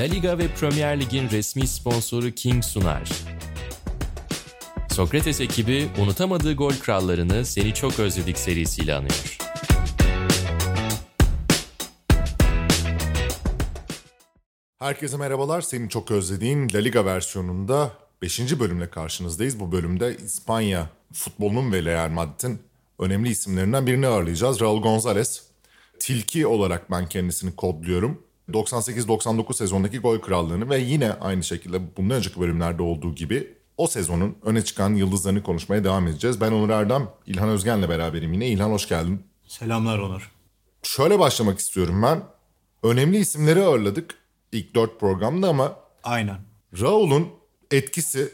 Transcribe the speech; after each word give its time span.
La 0.00 0.06
Liga 0.06 0.38
ve 0.38 0.48
Premier 0.48 1.00
Lig'in 1.00 1.30
resmi 1.30 1.66
sponsoru 1.66 2.30
King 2.30 2.64
sunar. 2.64 3.10
Sokrates 4.90 5.40
ekibi 5.40 5.88
unutamadığı 6.02 6.54
gol 6.54 6.72
krallarını 6.72 7.44
Seni 7.44 7.74
Çok 7.74 7.98
Özledik 7.98 8.38
serisiyle 8.38 8.94
anıyor. 8.94 9.38
Herkese 14.78 15.16
merhabalar. 15.16 15.60
Senin 15.60 15.88
çok 15.88 16.10
özlediğin 16.10 16.68
La 16.74 16.78
Liga 16.78 17.04
versiyonunda 17.04 17.92
5. 18.22 18.60
bölümle 18.60 18.90
karşınızdayız. 18.90 19.60
Bu 19.60 19.72
bölümde 19.72 20.16
İspanya 20.16 20.90
futbolunun 21.12 21.72
ve 21.72 21.82
Real 21.82 22.10
Madrid'in 22.10 22.62
önemli 22.98 23.28
isimlerinden 23.28 23.86
birini 23.86 24.06
ağırlayacağız. 24.06 24.60
Raul 24.60 24.82
Gonzalez. 24.82 25.42
Tilki 25.98 26.46
olarak 26.46 26.90
ben 26.90 27.08
kendisini 27.08 27.56
kodluyorum. 27.56 28.29
98-99 28.52 29.54
sezondaki 29.54 29.98
gol 29.98 30.18
krallığını 30.18 30.70
ve 30.70 30.78
yine 30.78 31.12
aynı 31.12 31.44
şekilde 31.44 31.96
bundan 31.96 32.16
önceki 32.16 32.40
bölümlerde 32.40 32.82
olduğu 32.82 33.14
gibi 33.14 33.54
o 33.76 33.86
sezonun 33.86 34.36
öne 34.42 34.64
çıkan 34.64 34.94
yıldızlarını 34.94 35.42
konuşmaya 35.42 35.84
devam 35.84 36.06
edeceğiz. 36.08 36.40
Ben 36.40 36.52
Onur 36.52 36.70
Erdem, 36.70 37.08
İlhan 37.26 37.48
Özgen'le 37.48 37.88
beraberim 37.88 38.32
yine. 38.32 38.48
İlhan 38.48 38.70
hoş 38.70 38.88
geldin. 38.88 39.22
Selamlar 39.46 39.98
Onur. 39.98 40.30
Şöyle 40.82 41.18
başlamak 41.18 41.58
istiyorum 41.58 42.02
ben. 42.02 42.22
Önemli 42.82 43.18
isimleri 43.18 43.62
ağırladık 43.62 44.14
ilk 44.52 44.74
dört 44.74 45.00
programda 45.00 45.48
ama 45.48 45.76
Aynen. 46.04 46.38
Raul'un 46.80 47.28
etkisi 47.70 48.32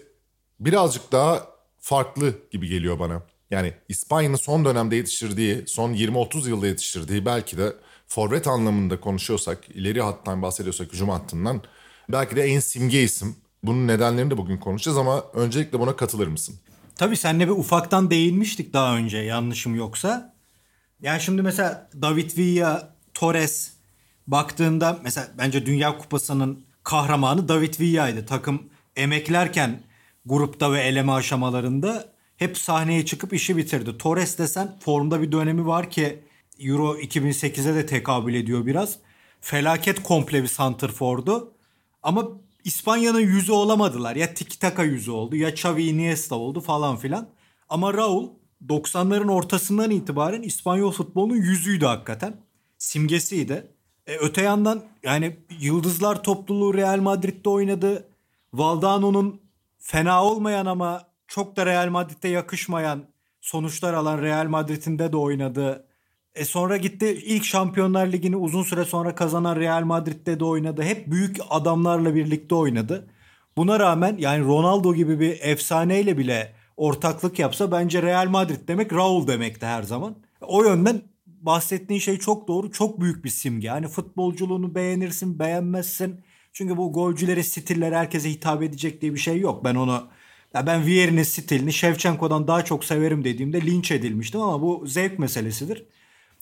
birazcık 0.60 1.12
daha 1.12 1.46
farklı 1.78 2.34
gibi 2.50 2.68
geliyor 2.68 2.98
bana. 2.98 3.22
Yani 3.50 3.72
İspanya'nın 3.88 4.36
son 4.36 4.64
dönemde 4.64 4.96
yetiştirdiği, 4.96 5.64
son 5.66 5.92
20-30 5.92 6.48
yılda 6.48 6.66
yetiştirdiği 6.66 7.26
belki 7.26 7.58
de 7.58 7.72
forvet 8.06 8.46
anlamında 8.46 9.00
konuşuyorsak, 9.00 9.68
ileri 9.68 10.02
hattan 10.02 10.42
bahsediyorsak 10.42 10.92
hücum 10.92 11.08
hattından 11.08 11.62
belki 12.08 12.36
de 12.36 12.42
en 12.42 12.60
simge 12.60 13.02
isim. 13.02 13.36
Bunun 13.62 13.88
nedenlerini 13.88 14.30
de 14.30 14.36
bugün 14.36 14.56
konuşacağız 14.56 14.98
ama 14.98 15.24
öncelikle 15.34 15.80
buna 15.80 15.96
katılır 15.96 16.26
mısın? 16.26 16.54
Tabii 16.96 17.16
seninle 17.16 17.46
bir 17.46 17.52
ufaktan 17.52 18.10
değinmiştik 18.10 18.72
daha 18.72 18.96
önce 18.96 19.18
yanlışım 19.18 19.74
yoksa. 19.74 20.34
Yani 21.02 21.20
şimdi 21.20 21.42
mesela 21.42 21.90
David 22.02 22.38
Villa, 22.38 22.96
Torres 23.14 23.72
baktığında 24.26 24.98
mesela 25.02 25.28
bence 25.38 25.66
Dünya 25.66 25.98
Kupası'nın 25.98 26.64
kahramanı 26.82 27.48
David 27.48 27.80
Villa'ydı. 27.80 28.26
Takım 28.26 28.62
emeklerken 28.96 29.82
grupta 30.26 30.72
ve 30.72 30.80
eleme 30.80 31.12
aşamalarında 31.12 32.12
hep 32.36 32.58
sahneye 32.58 33.04
çıkıp 33.06 33.32
işi 33.32 33.56
bitirdi. 33.56 33.98
Torres 33.98 34.38
desen 34.38 34.76
formda 34.80 35.22
bir 35.22 35.32
dönemi 35.32 35.66
var 35.66 35.90
ki 35.90 36.24
Euro 36.58 36.96
2008'e 36.96 37.74
de 37.74 37.86
tekabül 37.86 38.34
ediyor 38.34 38.66
biraz. 38.66 38.98
Felaket 39.40 40.02
komple 40.02 40.42
bir 40.42 40.48
santrfordu. 40.48 41.52
Ama 42.02 42.28
İspanya'nın 42.64 43.20
yüzü 43.20 43.52
olamadılar. 43.52 44.16
Ya 44.16 44.34
tiki 44.34 44.58
taka 44.58 44.84
yüzü 44.84 45.10
oldu 45.10 45.36
ya 45.36 45.48
Xavi 45.48 45.82
Iniesta 45.82 46.34
oldu 46.34 46.60
falan 46.60 46.96
filan. 46.96 47.28
Ama 47.68 47.94
Raul 47.94 48.28
90'ların 48.68 49.30
ortasından 49.30 49.90
itibaren 49.90 50.42
İspanyol 50.42 50.92
futbolunun 50.92 51.36
yüzüydü 51.36 51.84
hakikaten. 51.84 52.36
Simgesiydi. 52.78 53.66
E, 54.06 54.16
öte 54.16 54.42
yandan 54.42 54.82
yani 55.02 55.36
Yıldızlar 55.60 56.22
topluluğu 56.22 56.74
Real 56.74 57.00
Madrid'de 57.00 57.48
oynadı. 57.48 58.08
Valdano'nun 58.52 59.40
fena 59.78 60.24
olmayan 60.24 60.66
ama 60.66 61.08
çok 61.26 61.56
da 61.56 61.66
Real 61.66 61.88
Madrid'de 61.88 62.28
yakışmayan 62.28 63.04
sonuçlar 63.40 63.94
alan 63.94 64.22
Real 64.22 64.46
Madrid'in 64.46 64.98
de 64.98 65.12
de 65.12 65.16
oynadı. 65.16 65.85
E 66.36 66.44
sonra 66.44 66.76
gitti 66.76 67.22
ilk 67.24 67.44
Şampiyonlar 67.44 68.06
Ligi'ni 68.06 68.36
uzun 68.36 68.62
süre 68.62 68.84
sonra 68.84 69.14
kazanan 69.14 69.56
Real 69.56 69.84
Madrid'de 69.84 70.40
de 70.40 70.44
oynadı. 70.44 70.82
Hep 70.82 71.10
büyük 71.10 71.36
adamlarla 71.50 72.14
birlikte 72.14 72.54
oynadı. 72.54 73.06
Buna 73.56 73.80
rağmen 73.80 74.16
yani 74.18 74.44
Ronaldo 74.44 74.94
gibi 74.94 75.20
bir 75.20 75.38
efsaneyle 75.40 76.18
bile 76.18 76.52
ortaklık 76.76 77.38
yapsa 77.38 77.72
bence 77.72 78.02
Real 78.02 78.28
Madrid 78.28 78.68
demek 78.68 78.92
Raul 78.92 79.26
demekti 79.26 79.66
her 79.66 79.82
zaman. 79.82 80.16
O 80.40 80.64
yönden 80.64 81.02
bahsettiğin 81.26 82.00
şey 82.00 82.18
çok 82.18 82.48
doğru. 82.48 82.72
Çok 82.72 83.00
büyük 83.00 83.24
bir 83.24 83.30
simge. 83.30 83.68
Hani 83.68 83.88
futbolculuğunu 83.88 84.74
beğenirsin, 84.74 85.38
beğenmezsin. 85.38 86.20
Çünkü 86.52 86.76
bu 86.76 86.92
golcülere 86.92 87.42
stiller 87.42 87.92
herkese 87.92 88.30
hitap 88.30 88.62
edecek 88.62 89.02
diye 89.02 89.14
bir 89.14 89.18
şey 89.18 89.40
yok. 89.40 89.64
Ben 89.64 89.74
onu 89.74 90.08
ya 90.54 90.66
ben 90.66 90.86
Vieri'nin 90.86 91.22
stilini 91.22 91.72
Shevchenko'dan 91.72 92.48
daha 92.48 92.64
çok 92.64 92.84
severim 92.84 93.24
dediğimde 93.24 93.60
linç 93.60 93.90
edilmiştim 93.90 94.40
ama 94.40 94.62
bu 94.62 94.86
zevk 94.86 95.18
meselesidir. 95.18 95.86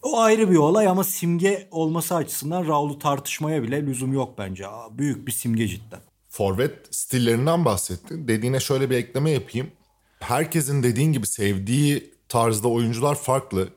O 0.04 0.20
ayrı 0.20 0.50
bir 0.50 0.56
olay 0.56 0.88
ama 0.88 1.04
simge 1.04 1.68
olması 1.70 2.14
açısından 2.14 2.66
Raul'u 2.66 2.98
tartışmaya 2.98 3.62
bile 3.62 3.86
lüzum 3.86 4.12
yok 4.12 4.38
bence. 4.38 4.68
Aa, 4.68 4.98
büyük 4.98 5.26
bir 5.26 5.32
simge 5.32 5.68
cidden. 5.68 6.00
Forvet 6.28 6.94
stillerinden 6.94 7.64
bahsettin. 7.64 8.28
Dediğine 8.28 8.60
şöyle 8.60 8.90
bir 8.90 8.96
ekleme 8.96 9.30
yapayım. 9.30 9.70
Herkesin 10.20 10.82
dediğin 10.82 11.12
gibi 11.12 11.26
sevdiği 11.26 12.14
tarzda 12.28 12.68
oyuncular 12.68 13.14
farklı. 13.14 13.68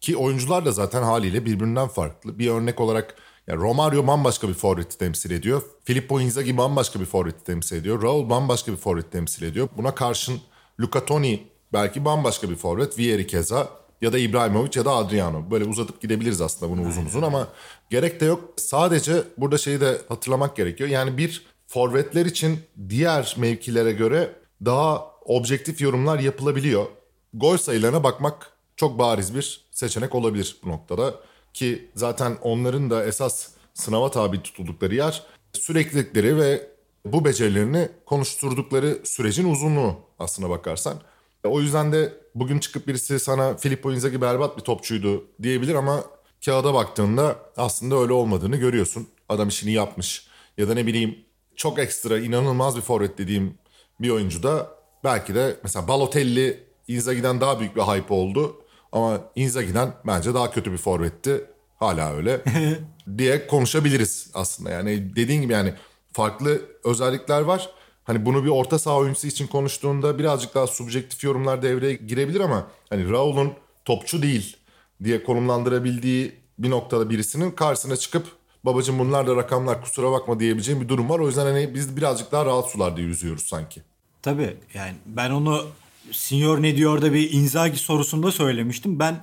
Ki 0.00 0.16
oyuncular 0.16 0.64
da 0.64 0.72
zaten 0.72 1.02
haliyle 1.02 1.46
birbirinden 1.46 1.88
farklı. 1.88 2.38
Bir 2.38 2.50
örnek 2.50 2.80
olarak 2.80 3.14
yani 3.46 3.60
Romario 3.60 4.06
bambaşka 4.06 4.48
bir 4.48 4.54
forveti 4.54 4.98
temsil 4.98 5.30
ediyor. 5.30 5.62
Filippo 5.84 6.20
Inzaghi 6.20 6.56
bambaşka 6.56 7.00
bir 7.00 7.06
forveti 7.06 7.44
temsil 7.44 7.76
ediyor. 7.76 8.02
Raul 8.02 8.30
bambaşka 8.30 8.72
bir 8.72 8.76
forveti 8.76 9.10
temsil 9.10 9.42
ediyor. 9.42 9.68
Buna 9.76 9.94
karşın 9.94 10.40
Luca 10.80 11.04
Toni 11.04 11.42
belki 11.72 12.04
bambaşka 12.04 12.50
bir 12.50 12.56
forvet. 12.56 12.98
Vieri 12.98 13.26
keza 13.26 13.79
ya 14.00 14.12
da 14.12 14.18
İbrahimovic 14.18 14.70
ya 14.74 14.84
da 14.84 14.90
Adriano. 14.90 15.50
Böyle 15.50 15.64
uzatıp 15.64 16.00
gidebiliriz 16.00 16.40
aslında 16.40 16.72
bunu 16.72 16.88
uzun 16.88 17.06
uzun 17.06 17.22
ama 17.22 17.48
gerek 17.90 18.20
de 18.20 18.24
yok. 18.24 18.44
Sadece 18.56 19.22
burada 19.38 19.58
şeyi 19.58 19.80
de 19.80 19.98
hatırlamak 20.08 20.56
gerekiyor. 20.56 20.90
Yani 20.90 21.18
bir 21.18 21.46
forvetler 21.66 22.26
için 22.26 22.60
diğer 22.88 23.34
mevkilere 23.38 23.92
göre 23.92 24.32
daha 24.64 25.10
objektif 25.24 25.80
yorumlar 25.80 26.18
yapılabiliyor. 26.18 26.86
Gol 27.34 27.56
sayılarına 27.56 28.04
bakmak 28.04 28.52
çok 28.76 28.98
bariz 28.98 29.34
bir 29.34 29.64
seçenek 29.70 30.14
olabilir 30.14 30.56
bu 30.64 30.68
noktada. 30.68 31.14
Ki 31.54 31.90
zaten 31.94 32.38
onların 32.42 32.90
da 32.90 33.04
esas 33.04 33.48
sınava 33.74 34.10
tabi 34.10 34.42
tutuldukları 34.42 34.94
yer 34.94 35.22
süreklilikleri 35.52 36.36
ve 36.36 36.68
bu 37.04 37.24
becerilerini 37.24 37.88
konuşturdukları 38.06 38.98
sürecin 39.04 39.52
uzunluğu 39.52 39.96
aslına 40.18 40.50
bakarsan. 40.50 40.96
O 41.44 41.60
yüzden 41.60 41.92
de 41.92 42.19
bugün 42.34 42.58
çıkıp 42.58 42.88
birisi 42.88 43.20
sana 43.20 43.56
Filippo 43.56 43.92
Inzaghi 43.92 44.20
berbat 44.20 44.56
bir 44.56 44.62
topçuydu 44.62 45.24
diyebilir 45.42 45.74
ama 45.74 46.04
kağıda 46.44 46.74
baktığında 46.74 47.36
aslında 47.56 47.96
öyle 47.96 48.12
olmadığını 48.12 48.56
görüyorsun. 48.56 49.08
Adam 49.28 49.48
işini 49.48 49.72
yapmış 49.72 50.26
ya 50.58 50.68
da 50.68 50.74
ne 50.74 50.86
bileyim 50.86 51.18
çok 51.56 51.78
ekstra 51.78 52.18
inanılmaz 52.18 52.76
bir 52.76 52.82
forvet 52.82 53.18
dediğim 53.18 53.58
bir 54.00 54.10
oyuncu 54.10 54.42
da 54.42 54.68
belki 55.04 55.34
de 55.34 55.56
mesela 55.62 55.88
Balotelli 55.88 56.64
Inzaghi'den 56.88 57.40
daha 57.40 57.60
büyük 57.60 57.76
bir 57.76 57.80
hype 57.82 58.14
oldu. 58.14 58.62
Ama 58.92 59.20
Inzaghi'den 59.36 59.92
bence 60.06 60.34
daha 60.34 60.50
kötü 60.50 60.72
bir 60.72 60.78
forvetti. 60.78 61.44
Hala 61.76 62.12
öyle 62.12 62.40
diye 63.18 63.46
konuşabiliriz 63.46 64.30
aslında. 64.34 64.70
Yani 64.70 65.16
dediğin 65.16 65.42
gibi 65.42 65.52
yani 65.52 65.74
farklı 66.12 66.60
özellikler 66.84 67.40
var. 67.40 67.70
Hani 68.04 68.26
bunu 68.26 68.44
bir 68.44 68.50
orta 68.50 68.78
saha 68.78 68.96
oyuncusu 68.96 69.26
için 69.26 69.46
konuştuğunda 69.46 70.18
birazcık 70.18 70.54
daha 70.54 70.66
subjektif 70.66 71.24
yorumlar 71.24 71.62
devreye 71.62 71.94
girebilir 71.94 72.40
ama 72.40 72.66
hani 72.90 73.10
Raul'un 73.10 73.52
topçu 73.84 74.22
değil 74.22 74.56
diye 75.04 75.24
konumlandırabildiği 75.24 76.32
bir 76.58 76.70
noktada 76.70 77.10
birisinin 77.10 77.50
karşısına 77.50 77.96
çıkıp 77.96 78.26
babacım 78.64 78.98
bunlar 78.98 79.26
da 79.26 79.36
rakamlar 79.36 79.82
kusura 79.82 80.12
bakma 80.12 80.40
diyebileceğim 80.40 80.80
bir 80.80 80.88
durum 80.88 81.08
var. 81.08 81.18
O 81.18 81.26
yüzden 81.26 81.46
hani 81.46 81.74
biz 81.74 81.96
birazcık 81.96 82.32
daha 82.32 82.46
rahat 82.46 82.70
sularda 82.70 83.00
yüzüyoruz 83.00 83.46
sanki. 83.46 83.82
Tabii 84.22 84.56
yani 84.74 84.94
ben 85.06 85.30
onu 85.30 85.66
Signor 86.12 86.62
ne 86.62 86.76
diyor 86.76 87.02
da 87.02 87.12
bir 87.12 87.32
Inzaghi 87.32 87.78
sorusunda 87.78 88.32
söylemiştim. 88.32 88.98
Ben 88.98 89.22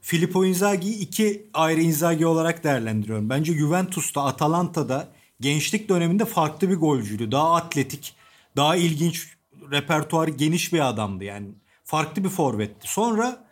Filippo 0.00 0.44
Inzaghi'yi 0.44 0.98
iki 0.98 1.46
ayrı 1.54 1.80
Inzaghi 1.80 2.26
olarak 2.26 2.64
değerlendiriyorum. 2.64 3.30
Bence 3.30 3.52
Juventus'ta, 3.52 4.22
Atalanta'da 4.24 5.08
gençlik 5.40 5.88
döneminde 5.88 6.24
farklı 6.24 6.70
bir 6.70 6.76
golcüydü. 6.76 7.32
Daha 7.32 7.54
atletik, 7.54 8.14
daha 8.58 8.76
ilginç, 8.76 9.36
repertuarı 9.70 10.30
geniş 10.30 10.72
bir 10.72 10.88
adamdı 10.88 11.24
yani. 11.24 11.48
Farklı 11.84 12.24
bir 12.24 12.28
forvetti. 12.28 12.92
Sonra 12.92 13.44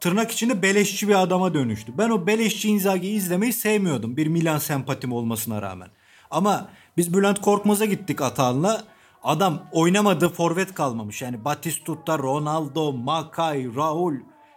tırnak 0.00 0.30
içinde 0.30 0.62
beleşçi 0.62 1.08
bir 1.08 1.22
adama 1.22 1.54
dönüştü. 1.54 1.92
Ben 1.98 2.10
o 2.10 2.26
beleşçi 2.26 2.68
Inzaghi'yi 2.68 3.16
izlemeyi 3.16 3.52
sevmiyordum. 3.52 4.16
Bir 4.16 4.26
Milan 4.26 4.58
sempatim 4.58 5.12
olmasına 5.12 5.62
rağmen. 5.62 5.88
Ama 6.30 6.68
biz 6.96 7.14
Bülent 7.14 7.40
Korkmaz'a 7.40 7.84
gittik 7.84 8.20
Atahan'la. 8.20 8.84
Adam 9.22 9.62
oynamadığı 9.72 10.28
forvet 10.28 10.74
kalmamış. 10.74 11.22
Yani 11.22 11.44
Batistuta, 11.44 12.18
Ronaldo, 12.18 12.92
Makay, 12.92 13.76
Raul 13.76 14.14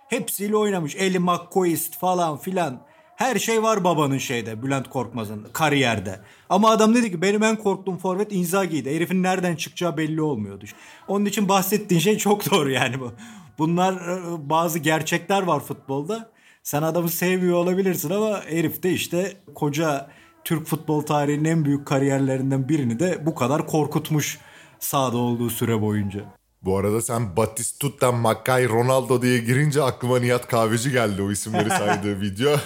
hepsiyle 0.10 0.56
oynamış. 0.56 0.96
Eli 0.96 1.20
McCoist 1.20 2.00
falan 2.00 2.38
filan. 2.38 2.82
Her 3.24 3.40
şey 3.40 3.64
var 3.64 3.84
babanın 3.84 4.18
şeyde 4.18 4.64
Bülent 4.64 4.90
Korkmaz'ın 4.90 5.48
kariyerde. 5.54 6.20
Ama 6.50 6.70
adam 6.70 6.96
dedi 6.96 7.12
ki 7.12 7.22
benim 7.22 7.44
en 7.44 7.56
korktuğum 7.56 7.98
forvet 7.98 8.32
Inzaghi'ydi. 8.32 8.96
Herifin 8.96 9.24
nereden 9.24 9.56
çıkacağı 9.56 9.98
belli 9.98 10.22
olmuyordu. 10.22 10.66
Onun 11.08 11.26
için 11.26 11.50
bahsettiğin 11.50 12.02
şey 12.02 12.18
çok 12.18 12.52
doğru 12.52 12.72
yani 12.72 13.00
bu. 13.00 13.12
Bunlar 13.58 13.94
e, 13.94 14.50
bazı 14.50 14.80
gerçekler 14.80 15.44
var 15.44 15.60
futbolda. 15.60 16.32
Sen 16.64 16.82
adamı 16.82 17.10
sevmiyor 17.10 17.58
olabilirsin 17.58 18.10
ama 18.10 18.42
herif 18.46 18.84
de 18.84 18.92
işte 18.92 19.34
koca 19.56 20.10
Türk 20.44 20.68
futbol 20.68 21.02
tarihinin 21.02 21.46
en 21.50 21.66
büyük 21.66 21.88
kariyerlerinden 21.88 22.70
birini 22.70 23.00
de 23.00 23.26
bu 23.26 23.36
kadar 23.36 23.68
korkutmuş 23.68 24.40
sahada 24.80 25.18
olduğu 25.18 25.50
süre 25.50 25.82
boyunca. 25.82 26.26
Bu 26.62 26.78
arada 26.78 27.02
sen 27.02 27.38
Batistuta, 27.38 28.12
Mackay, 28.12 28.70
Ronaldo 28.70 29.22
diye 29.22 29.38
girince 29.38 29.84
aklıma 29.84 30.20
Nihat 30.20 30.48
Kahveci 30.48 30.92
geldi 30.92 31.22
o 31.22 31.32
isimleri 31.32 31.70
saydığı 31.70 32.22
video. 32.22 32.58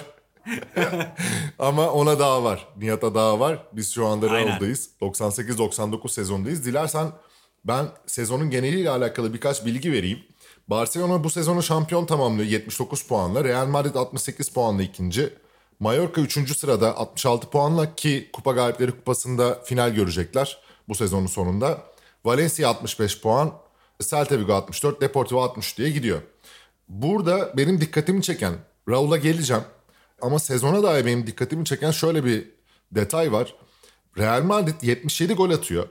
Ama 1.58 1.90
ona 1.90 2.18
daha 2.18 2.44
var. 2.44 2.68
Nihat'a 2.76 3.14
daha 3.14 3.40
var. 3.40 3.66
Biz 3.72 3.94
şu 3.94 4.06
anda. 4.06 4.30
Real'dayız. 4.30 4.90
98-99 5.00 6.08
sezondayız. 6.08 6.64
Dilersen 6.64 7.06
ben 7.64 7.86
sezonun 8.06 8.50
geneliyle 8.50 8.90
alakalı 8.90 9.34
birkaç 9.34 9.66
bilgi 9.66 9.92
vereyim. 9.92 10.18
Barcelona 10.68 11.24
bu 11.24 11.30
sezonu 11.30 11.62
şampiyon 11.62 12.06
tamamlıyor 12.06 12.48
79 12.48 13.02
puanla. 13.06 13.44
Real 13.44 13.66
Madrid 13.66 13.94
68 13.94 14.48
puanla 14.48 14.82
ikinci. 14.82 15.32
Mallorca 15.80 16.22
3. 16.22 16.56
sırada 16.58 16.96
66 16.96 17.50
puanla 17.50 17.94
ki 17.94 18.30
Kupa 18.32 18.52
Galipleri 18.52 18.90
Kupası'nda 18.90 19.62
final 19.64 19.90
görecekler 19.90 20.58
bu 20.88 20.94
sezonun 20.94 21.26
sonunda. 21.26 21.78
Valencia 22.24 22.68
65 22.68 23.20
puan, 23.20 23.52
Celta 24.00 24.38
Vigo 24.38 24.52
64, 24.52 25.00
Deportivo 25.00 25.42
60 25.42 25.78
diye 25.78 25.90
gidiyor. 25.90 26.22
Burada 26.88 27.56
benim 27.56 27.80
dikkatimi 27.80 28.22
çeken, 28.22 28.54
Raul'a 28.88 29.16
geleceğim 29.16 29.62
ama 30.22 30.38
sezona 30.38 30.82
dair 30.82 31.06
benim 31.06 31.26
dikkatimi 31.26 31.64
çeken 31.64 31.90
şöyle 31.90 32.24
bir 32.24 32.50
detay 32.92 33.32
var. 33.32 33.54
Real 34.18 34.42
Madrid 34.42 34.82
77 34.82 35.34
gol 35.34 35.50
atıyor. 35.50 35.88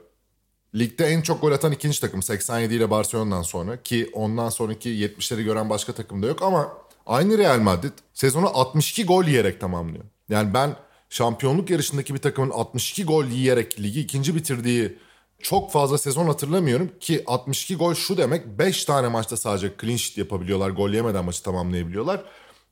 Ligde 0.75 1.05
en 1.05 1.21
çok 1.21 1.41
gol 1.41 1.51
atan 1.51 1.71
ikinci 1.71 2.01
takım 2.01 2.23
87 2.23 2.73
ile 2.73 2.89
Barcelona'dan 2.89 3.41
sonra 3.41 3.83
ki 3.83 4.09
ondan 4.13 4.49
sonraki 4.49 4.89
70'leri 4.89 5.43
gören 5.43 5.69
başka 5.69 5.93
takım 5.93 6.23
da 6.23 6.27
yok 6.27 6.41
ama 6.41 6.73
aynı 7.05 7.37
Real 7.37 7.59
Madrid 7.59 7.91
sezonu 8.13 8.47
62 8.53 9.05
gol 9.05 9.25
yiyerek 9.25 9.61
tamamlıyor. 9.61 10.05
Yani 10.29 10.53
ben 10.53 10.75
şampiyonluk 11.09 11.69
yarışındaki 11.69 12.13
bir 12.13 12.19
takımın 12.19 12.49
62 12.49 13.05
gol 13.05 13.25
yiyerek 13.25 13.79
ligi 13.79 13.99
ikinci 13.99 14.35
bitirdiği 14.35 14.97
çok 15.39 15.71
fazla 15.71 15.97
sezon 15.97 16.25
hatırlamıyorum 16.27 16.91
ki 16.99 17.23
62 17.27 17.75
gol 17.75 17.93
şu 17.93 18.17
demek 18.17 18.47
5 18.47 18.85
tane 18.85 19.07
maçta 19.07 19.37
sadece 19.37 19.73
clean 19.81 19.97
sheet 19.97 20.17
yapabiliyorlar. 20.17 20.69
Gol 20.69 20.89
yemeden 20.89 21.25
maçı 21.25 21.43
tamamlayabiliyorlar. 21.43 22.23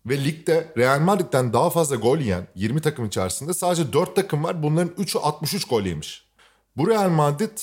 Ve 0.06 0.26
ligde 0.26 0.74
Real 0.78 1.00
Madrid'den 1.00 1.54
daha 1.54 1.70
fazla 1.70 1.96
gol 1.96 2.18
yiyen 2.18 2.48
20 2.56 2.82
takım 2.82 3.06
içerisinde 3.06 3.54
sadece 3.54 3.94
4 3.94 4.16
takım 4.16 4.44
var. 4.44 4.64
Bunların 4.64 4.94
3'ü 5.04 5.20
63 5.20 5.66
gol 5.66 5.82
yemiş. 5.82 6.26
Bu 6.78 6.90
Real 6.90 7.10
Madrid 7.10 7.58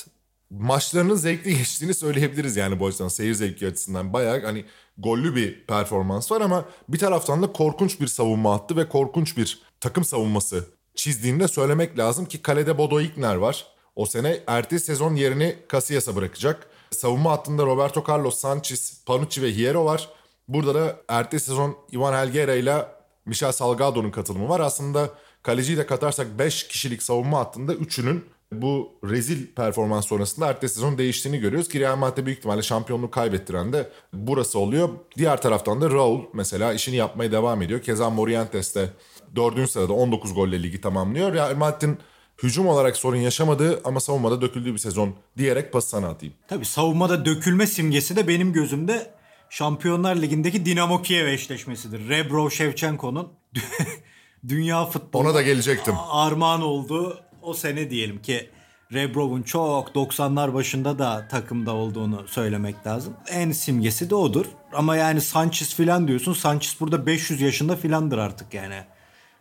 maçlarının 0.50 1.14
zevkli 1.14 1.58
geçtiğini 1.58 1.94
söyleyebiliriz 1.94 2.56
yani 2.56 2.80
bu 2.80 2.86
açıdan 2.86 3.08
seyir 3.08 3.34
zevki 3.34 3.66
açısından 3.66 4.12
bayağı 4.12 4.42
hani 4.44 4.64
gollü 4.98 5.36
bir 5.36 5.66
performans 5.66 6.32
var 6.32 6.40
ama 6.40 6.64
bir 6.88 6.98
taraftan 6.98 7.42
da 7.42 7.52
korkunç 7.52 8.00
bir 8.00 8.06
savunma 8.06 8.54
attı 8.54 8.76
ve 8.76 8.88
korkunç 8.88 9.36
bir 9.36 9.62
takım 9.80 10.04
savunması 10.04 10.64
çizdiğini 10.94 11.40
de 11.40 11.48
söylemek 11.48 11.98
lazım 11.98 12.26
ki 12.26 12.42
kalede 12.42 12.78
Bodo 12.78 13.00
Igner 13.00 13.34
var. 13.34 13.66
O 13.96 14.06
sene 14.06 14.40
ertesi 14.46 14.84
sezon 14.86 15.14
yerini 15.14 15.56
Casillas'a 15.72 16.16
bırakacak. 16.16 16.66
Savunma 16.90 17.30
hattında 17.32 17.66
Roberto 17.66 18.04
Carlos, 18.08 18.38
Sanchez, 18.38 19.04
Panucci 19.06 19.42
ve 19.42 19.56
Hierro 19.56 19.84
var. 19.84 20.08
Burada 20.48 20.74
da 20.74 20.96
ertesi 21.08 21.44
sezon 21.46 21.76
Ivan 21.92 22.26
Helguera 22.26 22.54
ile 22.54 22.86
Michel 23.26 23.52
Salgado'nun 23.52 24.10
katılımı 24.10 24.48
var. 24.48 24.60
Aslında 24.60 25.10
kaleciyi 25.42 25.78
de 25.78 25.86
katarsak 25.86 26.38
5 26.38 26.68
kişilik 26.68 27.02
savunma 27.02 27.38
hattında 27.38 27.74
3'ünün 27.74 28.24
bu 28.52 28.92
rezil 29.04 29.46
performans 29.46 30.06
sonrasında 30.06 30.46
ertesi 30.46 30.74
sezon 30.74 30.98
değiştiğini 30.98 31.38
görüyoruz 31.38 31.68
ki 31.68 31.80
Real 31.80 31.96
Madrid'e 31.96 32.26
büyük 32.26 32.38
ihtimalle 32.38 32.62
şampiyonluğu 32.62 33.10
kaybettiren 33.10 33.72
de 33.72 33.90
burası 34.12 34.58
oluyor. 34.58 34.88
Diğer 35.16 35.42
taraftan 35.42 35.80
da 35.80 35.90
Raul 35.90 36.20
mesela 36.32 36.72
işini 36.72 36.96
yapmaya 36.96 37.32
devam 37.32 37.62
ediyor. 37.62 37.82
Keza 37.82 38.10
Morientes 38.10 38.74
de 38.74 38.88
4. 39.36 39.70
sırada 39.70 39.92
19 39.92 40.34
golle 40.34 40.62
ligi 40.62 40.80
tamamlıyor. 40.80 41.34
Real 41.34 41.56
Madrid'in 41.56 41.98
hücum 42.42 42.66
olarak 42.66 42.96
sorun 42.96 43.16
yaşamadığı 43.16 43.80
ama 43.84 44.00
savunmada 44.00 44.40
döküldüğü 44.40 44.72
bir 44.72 44.78
sezon 44.78 45.14
diyerek 45.38 45.72
pas 45.72 45.84
sana 45.84 46.08
atayım. 46.08 46.34
Tabii 46.48 46.64
savunmada 46.64 47.24
dökülme 47.24 47.66
simgesi 47.66 48.16
de 48.16 48.28
benim 48.28 48.52
gözümde 48.52 49.10
Şampiyonlar 49.52 50.16
Ligi'ndeki 50.16 50.66
Dinamo 50.66 51.02
Kiev 51.02 51.26
eşleşmesidir. 51.26 52.08
Rebro 52.08 52.50
Shevchenko'nun 52.50 53.32
dünya 54.48 54.86
futbolu 54.86 55.22
Ona 55.22 55.34
da 55.34 55.42
gelecektim. 55.42 55.94
armağan 56.10 56.62
olduğu 56.62 57.20
o 57.42 57.54
sene 57.54 57.90
diyelim 57.90 58.22
ki 58.22 58.50
Rebrov'un 58.92 59.42
çok 59.42 59.88
90'lar 59.88 60.54
başında 60.54 60.98
da 60.98 61.28
takımda 61.28 61.74
olduğunu 61.74 62.28
söylemek 62.28 62.86
lazım. 62.86 63.14
En 63.30 63.52
simgesi 63.52 64.10
de 64.10 64.14
odur. 64.14 64.46
Ama 64.72 64.96
yani 64.96 65.20
Sanchez 65.20 65.74
filan 65.74 66.08
diyorsun. 66.08 66.32
Sanchez 66.32 66.80
burada 66.80 67.06
500 67.06 67.40
yaşında 67.40 67.76
filandır 67.76 68.18
artık 68.18 68.54
yani. 68.54 68.82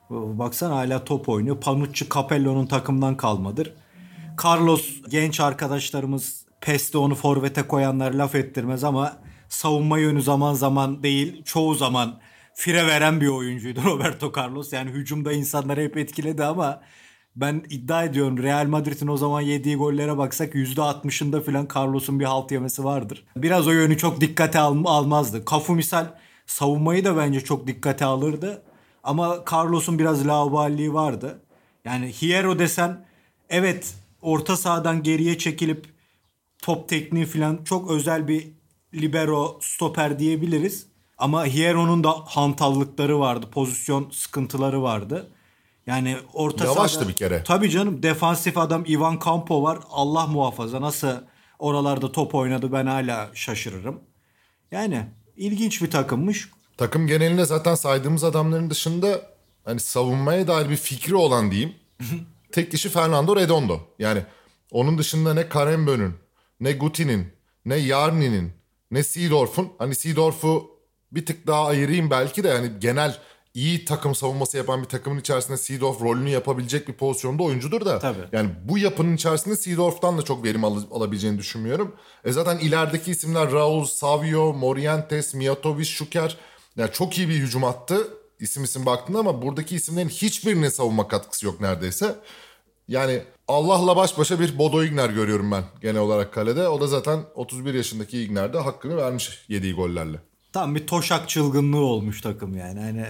Baksana 0.09 0.75
hala 0.75 1.03
top 1.03 1.29
oynuyor. 1.29 1.61
Panucci 1.61 2.09
Capello'nun 2.09 2.65
takımdan 2.65 3.17
kalmadır. 3.17 3.73
Carlos 4.43 4.87
genç 5.09 5.39
arkadaşlarımız 5.39 6.45
PES'te 6.61 6.97
onu 6.97 7.15
forvete 7.15 7.63
koyanlar 7.63 8.13
laf 8.13 8.35
ettirmez 8.35 8.83
ama 8.83 9.21
savunma 9.51 9.99
yönü 9.99 10.21
zaman 10.21 10.53
zaman 10.53 11.03
değil 11.03 11.43
çoğu 11.43 11.75
zaman 11.75 12.19
fire 12.53 12.87
veren 12.87 13.21
bir 13.21 13.27
oyuncuydu 13.27 13.81
Roberto 13.85 14.31
Carlos. 14.37 14.73
Yani 14.73 14.91
hücumda 14.91 15.31
insanları 15.33 15.81
hep 15.81 15.97
etkiledi 15.97 16.43
ama 16.43 16.81
ben 17.35 17.63
iddia 17.69 18.03
ediyorum 18.03 18.43
Real 18.43 18.65
Madrid'in 18.67 19.07
o 19.07 19.17
zaman 19.17 19.41
yediği 19.41 19.75
gollere 19.75 20.17
baksak 20.17 20.55
%60'ında 20.55 21.41
falan 21.41 21.67
Carlos'un 21.75 22.19
bir 22.19 22.25
halt 22.25 22.51
yemesi 22.51 22.83
vardır. 22.83 23.23
Biraz 23.35 23.67
o 23.67 23.71
yönü 23.71 23.97
çok 23.97 24.21
dikkate 24.21 24.59
al- 24.59 24.85
almazdı. 24.85 25.45
Kafu 25.45 25.75
misal 25.75 26.05
savunmayı 26.45 27.05
da 27.05 27.17
bence 27.17 27.41
çok 27.41 27.67
dikkate 27.67 28.05
alırdı. 28.05 28.63
Ama 29.03 29.37
Carlos'un 29.51 29.99
biraz 29.99 30.27
lauballiği 30.27 30.93
vardı. 30.93 31.41
Yani 31.85 32.11
Hierro 32.21 32.59
desen 32.59 33.05
evet 33.49 33.95
orta 34.21 34.57
sahadan 34.57 35.03
geriye 35.03 35.37
çekilip 35.37 35.85
top 36.61 36.89
tekniği 36.89 37.25
falan 37.25 37.63
çok 37.63 37.91
özel 37.91 38.27
bir 38.27 38.60
libero 38.93 39.59
stoper 39.61 40.19
diyebiliriz. 40.19 40.85
Ama 41.17 41.45
Hierro'nun 41.45 42.03
da 42.03 42.11
hantallıkları 42.25 43.19
vardı. 43.19 43.47
Pozisyon 43.51 44.09
sıkıntıları 44.11 44.81
vardı. 44.81 45.27
Yani 45.87 46.17
orta 46.33 46.65
Yavaştı 46.65 46.97
sahada- 46.97 47.09
bir 47.09 47.13
kere. 47.13 47.43
Tabii 47.43 47.69
canım 47.69 48.03
defansif 48.03 48.57
adam 48.57 48.83
Ivan 48.87 49.19
Campo 49.25 49.63
var. 49.63 49.79
Allah 49.89 50.27
muhafaza 50.27 50.81
nasıl 50.81 51.11
oralarda 51.59 52.11
top 52.11 52.35
oynadı 52.35 52.71
ben 52.71 52.85
hala 52.85 53.29
şaşırırım. 53.33 53.99
Yani 54.71 55.05
ilginç 55.37 55.81
bir 55.81 55.91
takımmış. 55.91 56.49
Takım 56.77 57.07
genelinde 57.07 57.45
zaten 57.45 57.75
saydığımız 57.75 58.23
adamların 58.23 58.69
dışında 58.69 59.21
hani 59.65 59.79
savunmaya 59.79 60.47
dair 60.47 60.69
bir 60.69 60.77
fikri 60.77 61.15
olan 61.15 61.51
diyeyim. 61.51 61.75
tek 62.51 62.71
kişi 62.71 62.89
Fernando 62.89 63.35
Redondo. 63.35 63.79
Yani 63.99 64.23
onun 64.71 64.97
dışında 64.97 65.33
ne 65.33 65.49
Karembö'nün, 65.49 66.13
ne 66.59 66.71
Guti'nin, 66.71 67.27
ne 67.65 67.75
Yarni'nin, 67.75 68.53
ne 68.91 69.03
Seedorf'un. 69.03 69.69
Hani 69.77 69.95
Seedorf'u 69.95 70.69
bir 71.11 71.25
tık 71.25 71.47
daha 71.47 71.67
ayırayım 71.67 72.09
belki 72.09 72.43
de 72.43 72.47
yani 72.47 72.71
genel 72.79 73.17
iyi 73.53 73.85
takım 73.85 74.15
savunması 74.15 74.57
yapan 74.57 74.81
bir 74.81 74.87
takımın 74.87 75.19
içerisinde 75.19 75.57
Seedorf 75.57 76.01
rolünü 76.01 76.29
yapabilecek 76.29 76.87
bir 76.87 76.93
pozisyonda 76.93 77.43
oyuncudur 77.43 77.85
da. 77.85 77.99
Tabii. 77.99 78.19
Yani 78.31 78.49
bu 78.63 78.77
yapının 78.77 79.15
içerisinde 79.15 79.55
Seedorf'tan 79.55 80.17
da 80.17 80.21
çok 80.21 80.43
verim 80.43 80.63
al- 80.63 80.83
alabileceğini 80.91 81.37
düşünmüyorum. 81.39 81.95
E 82.25 82.31
zaten 82.31 82.57
ilerideki 82.57 83.11
isimler 83.11 83.51
Raul, 83.51 83.85
Savio, 83.85 84.53
Morientes, 84.53 85.33
Mijatovic, 85.33 85.85
Şuker. 85.85 86.37
Yani 86.77 86.91
çok 86.91 87.17
iyi 87.17 87.29
bir 87.29 87.35
hücum 87.35 87.63
attı 87.63 88.07
isim 88.39 88.63
isim 88.63 88.85
baktığında 88.85 89.19
ama 89.19 89.41
buradaki 89.41 89.75
isimlerin 89.75 90.09
hiçbirinin 90.09 90.69
savunma 90.69 91.07
katkısı 91.07 91.45
yok 91.45 91.61
neredeyse. 91.61 92.15
Yani 92.91 93.21
Allah'la 93.47 93.95
baş 93.95 94.17
başa 94.17 94.39
bir 94.39 94.57
Bodo 94.57 94.83
Igner 94.83 95.09
görüyorum 95.09 95.51
ben 95.51 95.63
genel 95.81 96.01
olarak 96.01 96.33
kalede. 96.33 96.67
O 96.67 96.81
da 96.81 96.87
zaten 96.87 97.19
31 97.35 97.73
yaşındaki 97.73 98.21
Igner'de 98.21 98.57
hakkını 98.57 98.97
vermiş 98.97 99.45
yediği 99.47 99.73
gollerle. 99.73 100.17
Tam 100.53 100.75
bir 100.75 100.87
toşak 100.87 101.29
çılgınlığı 101.29 101.85
olmuş 101.85 102.21
takım 102.21 102.57
yani. 102.57 102.79
Hani 102.79 103.05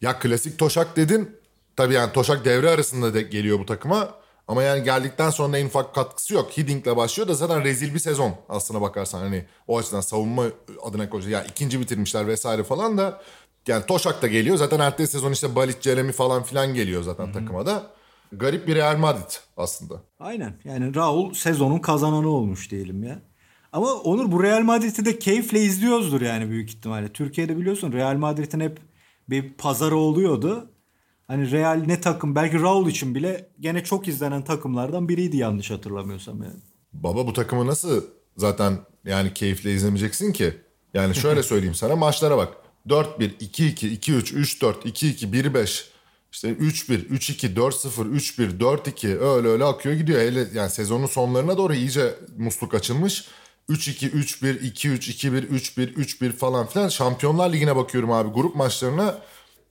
Ya 0.00 0.18
klasik 0.18 0.58
Toşak 0.58 0.96
dedin. 0.96 1.36
Tabii 1.76 1.94
yani 1.94 2.12
Toşak 2.12 2.44
devre 2.44 2.70
arasında 2.70 3.14
da 3.14 3.20
geliyor 3.20 3.58
bu 3.58 3.66
takıma. 3.66 4.08
Ama 4.48 4.62
yani 4.62 4.84
geldikten 4.84 5.30
sonra 5.30 5.58
en 5.58 5.66
ufak 5.66 5.94
katkısı 5.94 6.34
yok. 6.34 6.50
Hidding'le 6.56 6.96
başlıyor 6.96 7.28
da 7.28 7.34
zaten 7.34 7.64
rezil 7.64 7.94
bir 7.94 7.98
sezon 7.98 8.34
aslına 8.48 8.80
bakarsan. 8.80 9.20
Hani 9.20 9.44
o 9.68 9.78
açıdan 9.78 10.00
savunma 10.00 10.44
adına 10.82 11.10
koca. 11.10 11.30
Ya 11.30 11.44
ikinci 11.44 11.80
bitirmişler 11.80 12.26
vesaire 12.26 12.64
falan 12.64 12.98
da. 12.98 13.22
Yani 13.66 13.86
Toşak 13.86 14.22
da 14.22 14.26
geliyor. 14.26 14.56
Zaten 14.56 14.80
ertesi 14.80 15.12
sezon 15.12 15.32
işte 15.32 15.54
Balit, 15.54 15.82
Jeremy 15.82 16.12
falan 16.12 16.42
filan 16.42 16.74
geliyor 16.74 17.02
zaten 17.02 17.32
takıma 17.32 17.66
da. 17.66 17.92
Garip 18.32 18.66
bir 18.66 18.74
Real 18.74 18.96
Madrid 18.98 19.30
aslında. 19.56 20.02
Aynen. 20.20 20.54
Yani 20.64 20.94
Raul 20.94 21.34
sezonun 21.34 21.78
kazananı 21.78 22.28
olmuş 22.28 22.70
diyelim 22.70 23.04
ya. 23.04 23.22
Ama 23.72 23.92
Onur 23.92 24.32
bu 24.32 24.42
Real 24.42 24.62
Madrid'i 24.62 25.04
de 25.04 25.18
keyifle 25.18 25.60
izliyoruzdur 25.60 26.20
yani 26.20 26.50
büyük 26.50 26.70
ihtimalle. 26.70 27.08
Türkiye'de 27.12 27.56
biliyorsun 27.56 27.92
Real 27.92 28.16
Madrid'in 28.16 28.60
hep 28.60 28.78
bir 29.30 29.52
pazarı 29.52 29.96
oluyordu. 29.96 30.70
Hani 31.26 31.50
Real 31.50 31.82
ne 31.86 32.00
takım 32.00 32.34
belki 32.34 32.60
Raul 32.60 32.88
için 32.88 33.14
bile 33.14 33.48
gene 33.60 33.84
çok 33.84 34.08
izlenen 34.08 34.44
takımlardan 34.44 35.08
biriydi 35.08 35.36
yanlış 35.36 35.70
hatırlamıyorsam 35.70 36.42
yani. 36.42 36.60
Baba 36.92 37.26
bu 37.26 37.32
takımı 37.32 37.66
nasıl 37.66 38.04
zaten 38.36 38.78
yani 39.04 39.34
keyifle 39.34 39.74
izlemeyeceksin 39.74 40.32
ki? 40.32 40.54
Yani 40.94 41.14
şöyle 41.14 41.42
söyleyeyim 41.42 41.74
sana 41.74 41.96
maçlara 41.96 42.36
bak. 42.36 42.56
4-1, 42.88 43.06
2-2, 43.18 43.98
2-3, 43.98 44.34
3-4, 44.60 44.82
2-2, 44.82 45.52
1-5. 45.52 45.91
İşte 46.32 46.48
3-1, 46.48 47.08
3-2, 47.08 47.54
4-0, 47.54 48.16
3-1, 48.16 48.58
4-2 48.58 49.18
öyle 49.18 49.48
öyle 49.48 49.64
akıyor 49.64 49.94
gidiyor. 49.94 50.20
Hele 50.20 50.48
yani 50.54 50.70
sezonun 50.70 51.06
sonlarına 51.06 51.56
doğru 51.56 51.74
iyice 51.74 52.14
musluk 52.36 52.74
açılmış. 52.74 53.24
3-2, 53.68 54.10
3-1, 54.10 54.58
2-3, 54.60 54.98
2-1, 55.10 55.48
3-1, 55.48 55.94
3-1 55.94 56.32
falan 56.32 56.66
filan. 56.66 56.88
Şampiyonlar 56.88 57.52
Ligi'ne 57.52 57.76
bakıyorum 57.76 58.12
abi. 58.12 58.30
Grup 58.30 58.56
maçlarına 58.56 59.18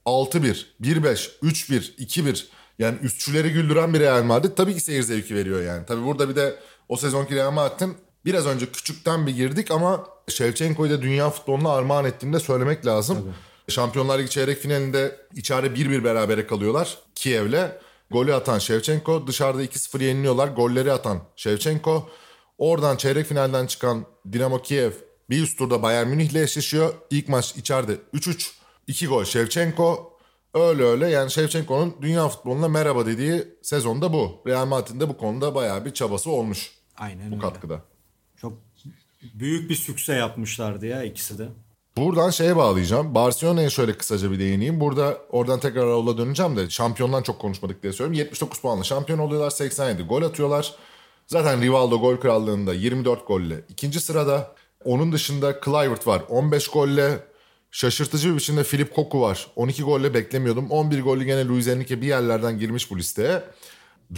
6-1, 0.06 0.64
1-5, 0.82 1.30
3-1, 1.42 1.96
2-1. 1.96 2.44
Yani 2.78 2.98
üstçüleri 3.02 3.52
güldüren 3.52 3.94
bir 3.94 4.00
Real 4.00 4.22
Madrid 4.22 4.50
tabii 4.56 4.74
ki 4.74 4.80
seyir 4.80 5.02
zevki 5.02 5.34
veriyor 5.34 5.62
yani. 5.62 5.86
Tabii 5.86 6.04
burada 6.04 6.28
bir 6.28 6.36
de 6.36 6.56
o 6.88 6.96
sezonki 6.96 7.34
Real 7.34 7.50
Madrid'in 7.50 7.96
biraz 8.24 8.46
önce 8.46 8.66
küçükten 8.66 9.26
bir 9.26 9.32
girdik 9.32 9.70
ama 9.70 10.06
Şevçenko'yu 10.28 10.90
da 10.90 11.02
dünya 11.02 11.30
futboluna 11.30 11.70
armağan 11.72 12.04
ettiğini 12.04 12.32
de 12.32 12.40
söylemek 12.40 12.86
lazım. 12.86 13.18
Tabii. 13.18 13.51
Şampiyonlar 13.68 14.18
Ligi 14.18 14.30
çeyrek 14.30 14.58
finalinde 14.58 15.16
içeride 15.34 15.80
1-1 15.80 16.04
berabere 16.04 16.46
kalıyorlar 16.46 16.98
Kiev'le. 17.14 17.72
Golü 18.10 18.34
atan 18.34 18.58
Şevçenko, 18.58 19.26
dışarıda 19.26 19.64
2-0 19.64 20.02
yeniliyorlar. 20.04 20.48
Golleri 20.48 20.92
atan 20.92 21.20
Şevçenko. 21.36 22.08
Oradan 22.58 22.96
çeyrek 22.96 23.26
finalden 23.26 23.66
çıkan 23.66 24.06
Dinamo 24.32 24.62
Kiev 24.62 24.92
bir 25.30 25.42
üst 25.42 25.58
turda 25.58 25.82
Bayern 25.82 26.08
Münih'le 26.08 26.36
eşleşiyor. 26.36 26.94
İlk 27.10 27.28
maç 27.28 27.56
içeride 27.56 27.96
3-3. 28.14 28.50
2 28.86 29.06
gol 29.06 29.24
Şevçenko. 29.24 30.18
Öyle 30.54 30.82
öyle 30.82 31.08
yani 31.10 31.30
Şevçenko'nun 31.30 31.96
dünya 32.02 32.28
futboluna 32.28 32.68
merhaba 32.68 33.06
dediği 33.06 33.44
sezonda 33.62 34.12
bu. 34.12 34.42
Real 34.46 34.66
Madrid'in 34.66 35.00
de 35.00 35.08
bu 35.08 35.16
konuda 35.16 35.54
bayağı 35.54 35.84
bir 35.84 35.90
çabası 35.90 36.30
olmuş. 36.30 36.70
Aynen 36.96 37.30
bu 37.30 37.34
öyle. 37.34 37.42
katkıda. 37.42 37.82
Çok 38.36 38.52
büyük 39.34 39.70
bir 39.70 39.74
sükse 39.74 40.14
yapmışlardı 40.14 40.86
ya 40.86 41.02
ikisi 41.02 41.38
de. 41.38 41.48
Buradan 41.96 42.30
şeye 42.30 42.56
bağlayacağım. 42.56 43.14
Barcelona'ya 43.14 43.70
şöyle 43.70 43.92
kısaca 43.98 44.30
bir 44.30 44.38
değineyim. 44.38 44.80
Burada 44.80 45.18
oradan 45.30 45.60
tekrar 45.60 45.86
Raul'a 45.86 46.18
döneceğim 46.18 46.56
de 46.56 46.70
şampiyondan 46.70 47.22
çok 47.22 47.38
konuşmadık 47.38 47.82
diye 47.82 47.92
söylüyorum. 47.92 48.18
79 48.18 48.60
puanla 48.60 48.84
şampiyon 48.84 49.18
oluyorlar. 49.18 49.50
87 49.50 50.02
gol 50.02 50.22
atıyorlar. 50.22 50.74
Zaten 51.26 51.62
Rivaldo 51.62 52.00
gol 52.00 52.16
krallığında 52.16 52.74
24 52.74 53.26
golle 53.26 53.64
ikinci 53.68 54.00
sırada. 54.00 54.54
Onun 54.84 55.12
dışında 55.12 55.60
Kluivert 55.60 56.06
var 56.06 56.22
15 56.28 56.68
golle. 56.68 57.18
Şaşırtıcı 57.70 58.30
bir 58.30 58.36
biçimde 58.36 58.64
Filip 58.64 58.94
Koku 58.94 59.20
var. 59.20 59.46
12 59.56 59.82
golle 59.82 60.14
beklemiyordum. 60.14 60.70
11 60.70 61.02
gollü 61.02 61.24
gene 61.24 61.46
Luis 61.46 61.68
Enrique 61.68 62.00
bir 62.00 62.06
yerlerden 62.06 62.58
girmiş 62.58 62.90
bu 62.90 62.98
listeye. 62.98 63.42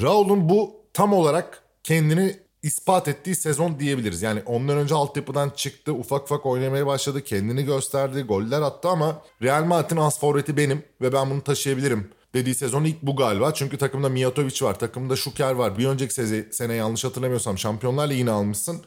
Raul'un 0.02 0.48
bu 0.48 0.76
tam 0.92 1.12
olarak 1.12 1.62
kendini 1.82 2.36
ispat 2.64 3.08
ettiği 3.08 3.34
sezon 3.34 3.80
diyebiliriz. 3.80 4.22
Yani 4.22 4.42
ondan 4.46 4.78
önce 4.78 4.94
altyapıdan 4.94 5.50
çıktı, 5.50 5.92
ufak 5.92 6.22
ufak 6.22 6.46
oynamaya 6.46 6.86
başladı, 6.86 7.24
kendini 7.24 7.64
gösterdi, 7.64 8.22
goller 8.22 8.62
attı 8.62 8.88
ama 8.88 9.22
Real 9.42 9.64
Madrid'in 9.64 9.96
as 9.96 10.20
favoriti 10.20 10.56
benim 10.56 10.82
ve 11.00 11.12
ben 11.12 11.30
bunu 11.30 11.40
taşıyabilirim 11.42 12.10
dediği 12.34 12.54
sezon 12.54 12.84
ilk 12.84 13.02
bu 13.02 13.16
galiba. 13.16 13.54
Çünkü 13.54 13.78
takımda 13.78 14.08
Mijatovic 14.08 14.62
var, 14.62 14.78
takımda 14.78 15.16
Şuker 15.16 15.52
var. 15.52 15.78
Bir 15.78 15.86
önceki 15.86 16.14
sene, 16.14 16.52
sene 16.52 16.74
yanlış 16.74 17.04
hatırlamıyorsam 17.04 17.58
Şampiyonlar 17.58 18.10
Ligi'ni 18.10 18.30
almışsın. 18.30 18.84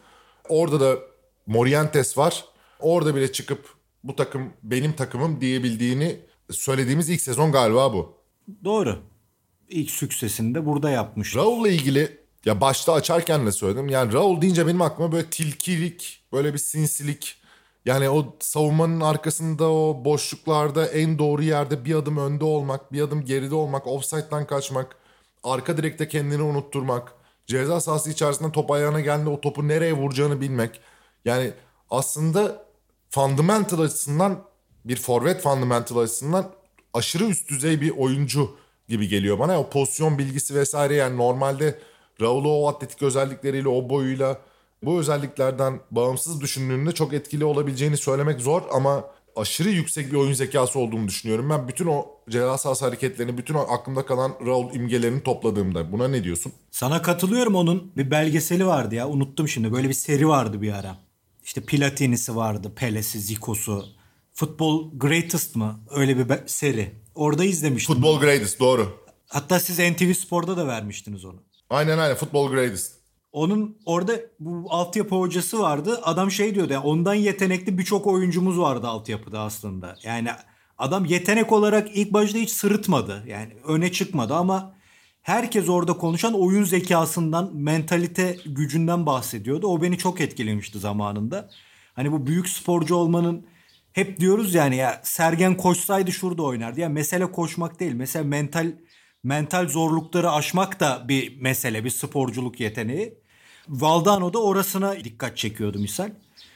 Orada 0.49 0.79
da 0.79 0.99
Morientes 1.47 2.17
var. 2.17 2.45
Orada 2.79 3.15
bile 3.15 3.31
çıkıp 3.31 3.65
bu 4.03 4.15
takım 4.15 4.53
benim 4.63 4.93
takımım 4.93 5.41
diyebildiğini 5.41 6.19
söylediğimiz 6.51 7.09
ilk 7.09 7.21
sezon 7.21 7.51
galiba 7.51 7.93
bu. 7.93 8.17
Doğru. 8.63 8.99
İlk 9.69 9.91
süksesini 9.91 10.55
de 10.55 10.65
burada 10.65 10.89
yapmış. 10.89 11.35
Raul'la 11.35 11.69
ilgili 11.69 12.26
ya 12.47 12.61
başta 12.61 12.93
açarken 12.93 13.45
de 13.45 13.51
söyledim. 13.51 13.89
Yani 13.89 14.13
Raul 14.13 14.41
deyince 14.41 14.67
benim 14.67 14.81
aklıma 14.81 15.11
böyle 15.11 15.29
tilkilik, 15.29 16.23
böyle 16.33 16.53
bir 16.53 16.59
sinsilik. 16.59 17.35
Yani 17.85 18.09
o 18.09 18.35
savunmanın 18.39 19.01
arkasında 19.01 19.71
o 19.71 20.05
boşluklarda 20.05 20.85
en 20.85 21.19
doğru 21.19 21.43
yerde 21.43 21.85
bir 21.85 21.95
adım 21.95 22.17
önde 22.17 22.45
olmak, 22.45 22.93
bir 22.93 23.01
adım 23.01 23.25
geride 23.25 23.55
olmak, 23.55 23.87
offside'dan 23.87 24.47
kaçmak, 24.47 24.95
arka 25.43 25.77
direkte 25.77 26.07
kendini 26.07 26.41
unutturmak, 26.41 27.13
ceza 27.47 27.81
sahası 27.81 28.11
içerisinde 28.11 28.51
top 28.51 28.71
ayağına 28.71 29.01
geldiğinde 29.01 29.29
o 29.29 29.41
topu 29.41 29.67
nereye 29.67 29.93
vuracağını 29.93 30.41
bilmek. 30.41 30.79
Yani 31.25 31.51
aslında 31.89 32.65
fundamental 33.09 33.79
açısından 33.79 34.43
bir 34.85 34.97
forvet 34.97 35.41
fundamental 35.41 35.97
açısından 35.97 36.51
aşırı 36.93 37.23
üst 37.23 37.49
düzey 37.49 37.81
bir 37.81 37.97
oyuncu 37.97 38.55
gibi 38.87 39.07
geliyor 39.07 39.39
bana. 39.39 39.59
O 39.59 39.69
pozisyon 39.69 40.17
bilgisi 40.17 40.55
vesaire 40.55 40.95
yani 40.95 41.17
normalde 41.17 41.79
Raul'u 42.21 42.49
o 42.49 42.67
atletik 42.67 43.03
özellikleriyle 43.03 43.67
o 43.67 43.89
boyuyla 43.89 44.41
bu 44.83 44.99
özelliklerden 44.99 45.79
bağımsız 45.91 46.41
düşündüğünde 46.41 46.91
çok 46.91 47.13
etkili 47.13 47.45
olabileceğini 47.45 47.97
söylemek 47.97 48.41
zor 48.41 48.61
ama 48.73 49.05
aşırı 49.35 49.69
yüksek 49.69 50.11
bir 50.11 50.17
oyun 50.17 50.33
zekası 50.33 50.79
olduğunu 50.79 51.07
düşünüyorum. 51.07 51.49
Ben 51.49 51.67
bütün 51.67 51.87
o 51.87 52.05
ceza 52.29 52.57
sahası 52.57 52.85
hareketlerini, 52.85 53.37
bütün 53.37 53.53
o 53.53 53.59
aklımda 53.59 54.05
kalan 54.05 54.33
Raul 54.45 54.73
imgelerini 54.73 55.23
topladığımda 55.23 55.91
buna 55.91 56.07
ne 56.07 56.23
diyorsun? 56.23 56.53
Sana 56.71 57.01
katılıyorum 57.01 57.55
onun 57.55 57.91
bir 57.97 58.11
belgeseli 58.11 58.65
vardı 58.65 58.95
ya 58.95 59.07
unuttum 59.07 59.47
şimdi 59.47 59.73
böyle 59.73 59.89
bir 59.89 59.93
seri 59.93 60.27
vardı 60.27 60.61
bir 60.61 60.73
ara. 60.73 60.97
İşte 61.43 61.61
Platini'si 61.61 62.35
vardı, 62.35 62.71
Pele'si, 62.75 63.19
Zico'su. 63.19 63.85
Football 64.33 64.91
Greatest 64.93 65.55
mı? 65.55 65.79
Öyle 65.91 66.17
bir 66.17 66.47
seri. 66.47 66.91
Orada 67.15 67.43
izlemiştim. 67.43 67.95
Football 67.95 68.19
Greatest 68.19 68.59
doğru. 68.59 68.97
Hatta 69.27 69.59
siz 69.59 69.79
NTV 69.79 70.13
Spor'da 70.13 70.57
da 70.57 70.67
vermiştiniz 70.67 71.25
onu. 71.25 71.46
Aynen 71.69 71.97
aynen 71.97 72.15
Football 72.15 72.51
Greatest. 72.51 72.97
Onun 73.31 73.77
orada 73.85 74.13
bu 74.39 74.65
altyapı 74.69 75.15
hocası 75.15 75.59
vardı. 75.59 75.99
Adam 76.03 76.31
şey 76.31 76.55
diyordu 76.55 76.73
yani 76.73 76.85
ondan 76.85 77.13
yetenekli 77.13 77.77
birçok 77.77 78.07
oyuncumuz 78.07 78.59
vardı 78.59 78.87
altyapıda 78.87 79.39
aslında. 79.39 79.95
Yani 80.03 80.29
adam 80.77 81.05
yetenek 81.05 81.51
olarak 81.51 81.97
ilk 81.97 82.13
başta 82.13 82.37
hiç 82.37 82.49
sırıtmadı. 82.49 83.23
Yani 83.27 83.53
öne 83.67 83.91
çıkmadı 83.91 84.35
ama 84.35 84.75
herkes 85.21 85.69
orada 85.69 85.93
konuşan 85.97 86.33
oyun 86.33 86.63
zekasından, 86.63 87.55
mentalite 87.55 88.37
gücünden 88.45 89.05
bahsediyordu. 89.05 89.67
O 89.67 89.81
beni 89.81 89.97
çok 89.97 90.21
etkilemişti 90.21 90.79
zamanında. 90.79 91.49
Hani 91.93 92.11
bu 92.11 92.27
büyük 92.27 92.49
sporcu 92.49 92.95
olmanın 92.95 93.47
hep 93.93 94.19
diyoruz 94.19 94.55
yani 94.55 94.75
ya 94.75 95.01
Sergen 95.03 95.57
koşsaydı 95.57 96.11
şurada 96.11 96.43
oynardı. 96.43 96.79
Ya 96.79 96.89
mesele 96.89 97.31
koşmak 97.31 97.79
değil. 97.79 97.93
Mesela 97.93 98.25
mental 98.25 98.73
mental 99.23 99.67
zorlukları 99.67 100.31
aşmak 100.31 100.79
da 100.79 101.05
bir 101.07 101.41
mesele, 101.41 101.83
bir 101.83 101.89
sporculuk 101.89 102.59
yeteneği. 102.59 103.17
Valdano 103.69 104.33
da 104.33 104.43
orasına 104.43 104.95
dikkat 105.03 105.37
çekiyordu 105.37 105.79
misal. 105.79 106.11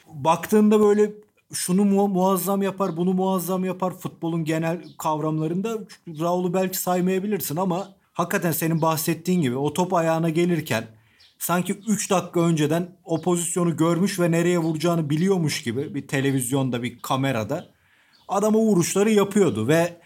Baktığında 0.08 0.80
böyle 0.80 1.12
şunu 1.54 1.86
mu 1.86 2.08
muazzam 2.08 2.62
yapar, 2.62 2.98
bunu 2.98 3.14
muazzam 3.14 3.66
yapar 3.66 3.94
futbolun 3.94 4.46
genel 4.46 4.84
kavramlarında 4.98 5.78
Raul'u 6.08 6.54
belki 6.54 6.78
saymayabilirsin 6.78 7.56
ama 7.56 7.96
hakikaten 8.14 8.52
senin 8.52 8.82
bahsettiğin 8.82 9.42
gibi 9.42 9.56
o 9.56 9.74
top 9.74 9.94
ayağına 9.94 10.30
gelirken 10.30 10.88
sanki 11.40 11.74
3 11.88 12.12
dakika 12.12 12.40
önceden 12.40 12.98
o 13.04 13.22
pozisyonu 13.22 13.78
görmüş 13.78 14.20
ve 14.20 14.32
nereye 14.32 14.58
vuracağını 14.58 15.10
biliyormuş 15.10 15.64
gibi 15.64 15.96
bir 15.96 16.08
televizyonda 16.08 16.84
bir 16.84 17.00
kamerada 17.00 17.68
adama 18.28 18.60
vuruşları 18.60 19.12
yapıyordu 19.12 19.68
ve 19.68 20.01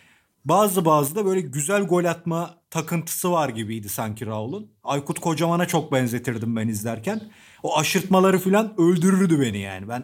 bazı 0.45 0.85
bazı 0.85 1.15
da 1.15 1.25
böyle 1.25 1.41
güzel 1.41 1.83
gol 1.83 2.05
atma 2.05 2.57
takıntısı 2.69 3.31
var 3.31 3.49
gibiydi 3.49 3.89
sanki 3.89 4.25
Raul'un. 4.25 4.71
Aykut 4.83 5.19
Kocaman'a 5.19 5.65
çok 5.67 5.91
benzetirdim 5.91 6.55
ben 6.55 6.67
izlerken. 6.67 7.21
O 7.63 7.77
aşırtmaları 7.77 8.39
falan 8.39 8.73
öldürürdü 8.77 9.41
beni 9.41 9.57
yani. 9.57 9.89
Ben 9.89 10.03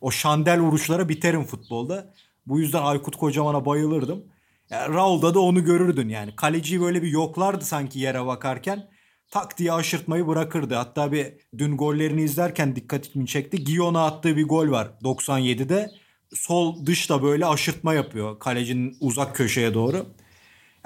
o 0.00 0.10
şandel 0.10 0.60
vuruşlara 0.60 1.08
biterim 1.08 1.44
futbolda. 1.44 2.14
Bu 2.46 2.60
yüzden 2.60 2.82
Aykut 2.82 3.16
Kocaman'a 3.16 3.66
bayılırdım. 3.66 4.24
Yani 4.70 4.94
Raul'da 4.94 5.34
da 5.34 5.40
onu 5.40 5.64
görürdün 5.64 6.08
yani. 6.08 6.36
Kaleciyi 6.36 6.80
böyle 6.80 7.02
bir 7.02 7.08
yoklardı 7.08 7.64
sanki 7.64 7.98
yere 7.98 8.26
bakarken. 8.26 8.88
Tak 9.30 9.58
diye 9.58 9.72
aşırtmayı 9.72 10.26
bırakırdı. 10.26 10.74
Hatta 10.74 11.12
bir 11.12 11.32
dün 11.58 11.76
gollerini 11.76 12.22
izlerken 12.22 12.76
dikkatimi 12.76 13.26
çekti. 13.26 13.64
Giyon'a 13.64 14.06
attığı 14.06 14.36
bir 14.36 14.44
gol 14.48 14.70
var 14.70 14.88
97'de. 15.04 15.90
Sol 16.34 16.86
dışta 16.86 17.22
böyle 17.22 17.46
aşırtma 17.46 17.94
yapıyor 17.94 18.38
kalecinin 18.38 18.96
uzak 19.00 19.36
köşeye 19.36 19.74
doğru. 19.74 20.06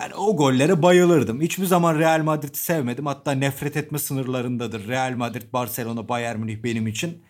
Yani 0.00 0.15
o 0.15 0.37
gollere 0.37 0.83
bayılırdım. 0.83 1.41
Hiçbir 1.41 1.67
zaman 1.67 1.99
Real 1.99 2.23
Madrid'i 2.23 2.59
sevmedim. 2.59 3.07
Hatta 3.07 3.33
nefret 3.33 3.76
etme 3.76 3.99
sınırlarındadır. 3.99 4.88
Real 4.88 5.15
Madrid, 5.17 5.53
Barcelona, 5.53 6.09
Bayern 6.09 6.38
Münih 6.38 6.62
benim 6.62 6.87
için. 6.87 7.23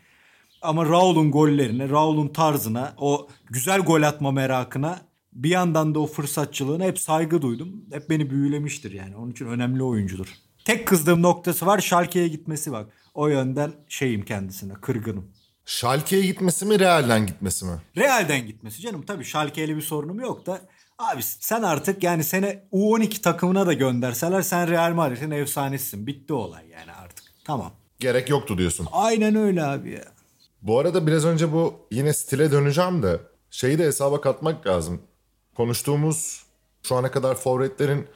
Ama 0.62 0.86
Raul'un 0.86 1.30
gollerine, 1.30 1.88
Raul'un 1.88 2.28
tarzına, 2.28 2.94
o 2.96 3.28
güzel 3.50 3.80
gol 3.80 4.02
atma 4.02 4.32
merakına 4.32 5.00
bir 5.32 5.50
yandan 5.50 5.94
da 5.94 6.00
o 6.00 6.06
fırsatçılığına 6.06 6.84
hep 6.84 6.98
saygı 6.98 7.42
duydum. 7.42 7.84
Hep 7.92 8.10
beni 8.10 8.30
büyülemiştir 8.30 8.92
yani. 8.92 9.16
Onun 9.16 9.30
için 9.30 9.46
önemli 9.46 9.82
oyuncudur. 9.82 10.26
Tek 10.64 10.86
kızdığım 10.86 11.22
noktası 11.22 11.66
var 11.66 11.80
Schalke'ye 11.80 12.28
gitmesi 12.28 12.72
bak. 12.72 12.92
O 13.14 13.28
yönden 13.28 13.72
şeyim 13.88 14.24
kendisine, 14.24 14.72
kırgınım. 14.72 15.32
Schalke'ye 15.66 16.22
gitmesi 16.22 16.66
mi, 16.66 16.78
Real'den 16.78 17.26
gitmesi 17.26 17.64
mi? 17.64 17.72
Real'den 17.96 18.46
gitmesi 18.46 18.82
canım. 18.82 19.02
Tabii 19.02 19.24
Schalke'yle 19.24 19.76
bir 19.76 19.82
sorunum 19.82 20.20
yok 20.20 20.46
da 20.46 20.60
Abi 20.98 21.22
sen 21.22 21.62
artık 21.62 22.02
yani 22.02 22.24
seni 22.24 22.58
U12 22.72 23.20
takımına 23.20 23.66
da 23.66 23.72
gönderseler 23.72 24.42
sen 24.42 24.70
Real 24.70 24.92
Madrid'in 24.92 25.30
efsanesisin. 25.30 26.06
Bitti 26.06 26.32
olay 26.32 26.68
yani 26.68 26.92
artık. 26.92 27.24
Tamam. 27.44 27.72
Gerek 28.00 28.30
yoktu 28.30 28.58
diyorsun. 28.58 28.88
Aynen 28.92 29.36
öyle 29.36 29.64
abi 29.64 29.90
ya. 29.90 30.04
Bu 30.62 30.78
arada 30.78 31.06
biraz 31.06 31.24
önce 31.24 31.52
bu 31.52 31.86
yine 31.90 32.12
stile 32.12 32.52
döneceğim 32.52 33.02
de 33.02 33.20
şeyi 33.50 33.78
de 33.78 33.84
hesaba 33.84 34.20
katmak 34.20 34.66
lazım. 34.66 35.02
Konuştuğumuz 35.56 36.46
Şu 36.82 36.94
ana 36.94 37.10
kadar 37.10 37.34
forvetlerin 37.34 38.06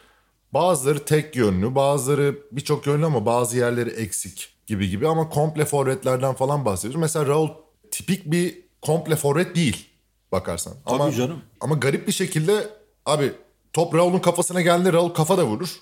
bazıları 0.52 1.04
tek 1.04 1.36
yönlü, 1.36 1.74
bazıları 1.74 2.38
birçok 2.52 2.86
yönlü 2.86 3.06
ama 3.06 3.26
bazı 3.26 3.58
yerleri 3.58 3.90
eksik 3.90 4.48
gibi 4.70 4.90
gibi 4.90 5.08
ama 5.08 5.28
komple 5.28 5.64
forvetlerden 5.64 6.34
falan 6.34 6.64
bahsediyoruz. 6.64 7.00
Mesela 7.00 7.26
Raul 7.26 7.48
tipik 7.90 8.26
bir 8.26 8.58
komple 8.82 9.16
forvet 9.16 9.56
değil 9.56 9.88
bakarsan. 10.32 10.74
Tabii 10.86 11.02
ama, 11.02 11.12
canım. 11.12 11.42
Ama 11.60 11.74
garip 11.74 12.06
bir 12.06 12.12
şekilde 12.12 12.68
abi 13.06 13.32
top 13.72 13.94
Raul'un 13.94 14.18
kafasına 14.18 14.60
geldi 14.60 14.92
Raul 14.92 15.08
kafa 15.08 15.38
da 15.38 15.44
vurur. 15.44 15.76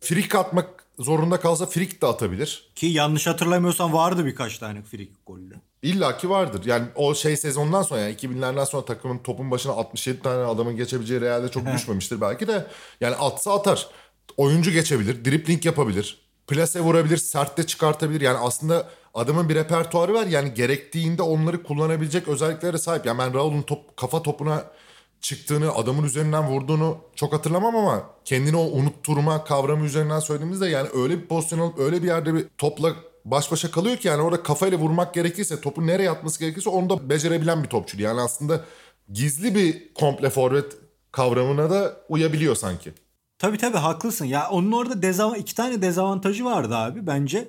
Frik 0.00 0.34
atmak 0.34 0.84
zorunda 0.98 1.40
kalsa 1.40 1.66
frik 1.66 2.02
de 2.02 2.06
atabilir. 2.06 2.70
Ki 2.74 2.86
yanlış 2.86 3.26
hatırlamıyorsam 3.26 3.92
vardı 3.92 4.26
birkaç 4.26 4.58
tane 4.58 4.82
frikik 4.82 5.26
golü. 5.26 5.54
İlla 5.82 6.16
ki 6.16 6.30
vardır. 6.30 6.64
Yani 6.64 6.86
o 6.94 7.14
şey 7.14 7.36
sezondan 7.36 7.82
sonra 7.82 8.00
yani 8.00 8.14
2000'lerden 8.14 8.64
sonra 8.64 8.84
takımın 8.84 9.18
topun 9.18 9.50
başına 9.50 9.72
67 9.72 10.22
tane 10.22 10.44
adamın 10.44 10.76
geçebileceği 10.76 11.20
realde 11.20 11.48
çok 11.48 11.66
düşmemiştir 11.66 12.20
belki 12.20 12.48
de. 12.48 12.66
Yani 13.00 13.16
atsa 13.16 13.54
atar. 13.54 13.88
Oyuncu 14.36 14.70
geçebilir, 14.70 15.24
dripling 15.24 15.64
yapabilir, 15.66 16.29
plase 16.50 16.80
vurabilir, 16.80 17.16
sertte 17.16 17.66
çıkartabilir. 17.66 18.20
Yani 18.20 18.38
aslında 18.38 18.88
adamın 19.14 19.48
bir 19.48 19.54
repertuarı 19.54 20.14
var. 20.14 20.26
Yani 20.26 20.54
gerektiğinde 20.54 21.22
onları 21.22 21.62
kullanabilecek 21.62 22.28
özelliklere 22.28 22.78
sahip. 22.78 23.06
Yani 23.06 23.18
ben 23.18 23.34
Raul'un 23.34 23.62
top, 23.62 23.96
kafa 23.96 24.22
topuna 24.22 24.64
çıktığını, 25.20 25.74
adamın 25.74 26.04
üzerinden 26.04 26.48
vurduğunu 26.48 26.98
çok 27.14 27.32
hatırlamam 27.32 27.76
ama 27.76 28.10
kendini 28.24 28.56
o 28.56 28.62
unutturma 28.62 29.44
kavramı 29.44 29.84
üzerinden 29.84 30.20
söylediğimizde 30.20 30.68
yani 30.68 30.88
öyle 30.94 31.18
bir 31.18 31.26
pozisyon 31.26 31.58
alıp 31.58 31.78
öyle 31.78 32.02
bir 32.02 32.06
yerde 32.06 32.34
bir 32.34 32.46
topla 32.58 32.94
baş 33.24 33.52
başa 33.52 33.70
kalıyor 33.70 33.96
ki 33.96 34.08
yani 34.08 34.22
orada 34.22 34.42
kafayla 34.42 34.78
vurmak 34.78 35.14
gerekirse 35.14 35.60
topu 35.60 35.86
nereye 35.86 36.10
atması 36.10 36.40
gerekirse 36.40 36.70
onu 36.70 36.90
da 36.90 37.10
becerebilen 37.10 37.62
bir 37.62 37.68
topçu. 37.68 38.02
Yani 38.02 38.20
aslında 38.20 38.64
gizli 39.12 39.54
bir 39.54 39.94
komple 39.94 40.30
forvet 40.30 40.76
kavramına 41.12 41.70
da 41.70 41.96
uyabiliyor 42.08 42.56
sanki. 42.56 42.92
Tabii 43.40 43.58
tabii 43.58 43.76
haklısın. 43.78 44.24
Ya 44.24 44.48
onun 44.50 44.72
orada 44.72 45.02
dezava- 45.02 45.36
iki 45.38 45.54
tane 45.54 45.82
dezavantajı 45.82 46.44
vardı 46.44 46.76
abi 46.76 47.06
bence. 47.06 47.48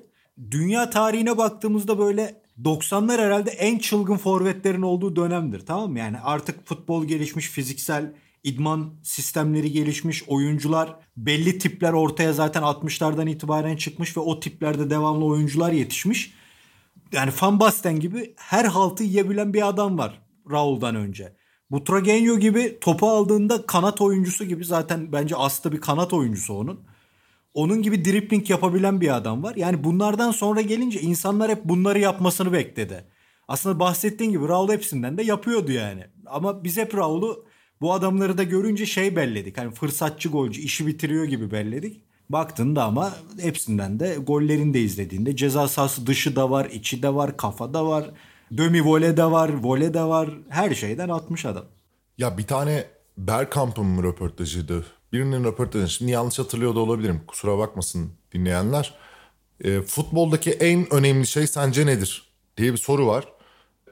Dünya 0.52 0.90
tarihine 0.90 1.38
baktığımızda 1.38 2.00
böyle 2.00 2.42
90'lar 2.64 3.22
herhalde 3.22 3.50
en 3.52 3.78
çılgın 3.78 4.18
forvetlerin 4.18 4.82
olduğu 4.82 5.16
dönemdir 5.16 5.60
tamam 5.66 5.92
mı? 5.92 6.00
Yani 6.00 6.20
artık 6.20 6.68
futbol 6.68 7.06
gelişmiş, 7.06 7.50
fiziksel 7.50 8.14
idman 8.44 8.94
sistemleri 9.04 9.72
gelişmiş, 9.72 10.24
oyuncular 10.28 10.96
belli 11.18 11.58
tipler 11.58 11.94
ortaya 11.94 12.34
zaten 12.34 12.62
60'lardan 12.64 13.30
itibaren 13.30 13.76
çıkmış 13.76 14.18
ve 14.18 14.22
o 14.22 14.40
tiplerde 14.40 14.90
devamlı 14.90 15.26
oyuncular 15.26 15.72
yetişmiş. 15.72 16.34
Yani 17.12 17.32
Van 17.42 17.60
Basten 17.60 18.00
gibi 18.00 18.34
her 18.38 18.66
haltı 18.66 19.04
yiyebilen 19.04 19.54
bir 19.54 19.68
adam 19.68 19.98
var 19.98 20.22
Raul'dan 20.52 20.96
önce. 20.96 21.41
Butragenio 21.72 22.40
gibi 22.40 22.78
topu 22.82 23.10
aldığında 23.10 23.66
kanat 23.66 24.02
oyuncusu 24.02 24.46
gibi 24.46 24.66
zaten 24.66 25.12
bence 25.12 25.36
aslı 25.36 25.72
bir 25.72 25.82
kanat 25.82 26.14
oyuncusu 26.14 26.54
onun. 26.54 26.80
Onun 27.54 27.82
gibi 27.82 28.06
dribbling 28.06 28.50
yapabilen 28.50 29.02
bir 29.02 29.16
adam 29.16 29.44
var. 29.44 29.56
Yani 29.56 29.84
bunlardan 29.84 30.32
sonra 30.32 30.62
gelince 30.62 31.02
insanlar 31.02 31.52
hep 31.52 31.66
bunları 31.66 32.00
yapmasını 32.00 32.54
bekledi. 32.54 33.06
Aslında 33.48 33.80
bahsettiğin 33.80 34.32
gibi 34.32 34.48
Raul 34.48 34.70
hepsinden 34.70 35.18
de 35.18 35.24
yapıyordu 35.24 35.72
yani. 35.72 36.06
Ama 36.26 36.64
biz 36.64 36.78
hep 36.78 36.96
Raul'u 36.96 37.46
bu 37.82 37.94
adamları 37.94 38.38
da 38.38 38.44
görünce 38.44 38.86
şey 38.86 39.16
belledik. 39.16 39.58
Hani 39.58 39.72
fırsatçı 39.72 40.30
golcü 40.30 40.62
işi 40.62 40.88
bitiriyor 40.88 41.26
gibi 41.26 41.52
belledik. 41.52 42.02
Baktığında 42.30 42.84
ama 42.84 43.14
hepsinden 43.42 44.00
de 44.00 44.16
gollerini 44.16 44.74
de 44.74 44.82
izlediğinde 44.82 45.36
ceza 45.36 45.68
sahası 45.68 46.08
dışı 46.08 46.36
da 46.36 46.50
var, 46.52 46.66
içi 46.66 47.04
de 47.04 47.14
var, 47.14 47.38
kafa 47.38 47.74
da 47.74 47.86
var. 47.86 48.12
Dömi 48.58 48.86
vole 48.86 49.18
de 49.18 49.26
var, 49.26 49.50
vole 49.50 49.94
de 49.94 50.02
var. 50.02 50.30
Her 50.50 50.76
şeyden 50.76 51.10
atmış 51.10 51.46
adam. 51.46 51.66
Ya 52.18 52.38
bir 52.38 52.48
tane 52.48 52.86
Bergkamp'ın 53.18 54.04
röportajıydı. 54.04 54.86
Birinin 55.14 55.44
röportajı. 55.44 55.90
Şimdi 55.90 56.12
yanlış 56.12 56.40
hatırlıyor 56.40 56.76
da 56.76 56.80
olabilirim. 56.80 57.22
Kusura 57.28 57.58
bakmasın 57.58 58.12
dinleyenler. 58.34 58.94
E, 59.64 59.82
futboldaki 59.82 60.52
en 60.52 60.94
önemli 60.94 61.28
şey 61.28 61.48
sence 61.48 61.86
nedir? 61.86 62.32
diye 62.58 62.72
bir 62.72 62.78
soru 62.78 63.08
var. 63.08 63.26